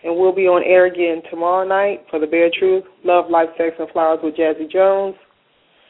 [0.04, 3.74] and we'll be on air again tomorrow night for the Bare Truth, Love, Life, Sex,
[3.78, 5.16] and Flowers with Jazzy Jones.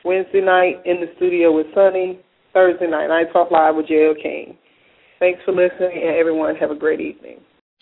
[0.05, 2.20] Wednesday night in the studio with Sunny.
[2.53, 4.14] Thursday night, Night Talk Live with J.L.
[4.22, 4.57] King.
[5.18, 7.41] Thanks for listening, and everyone have a great evening.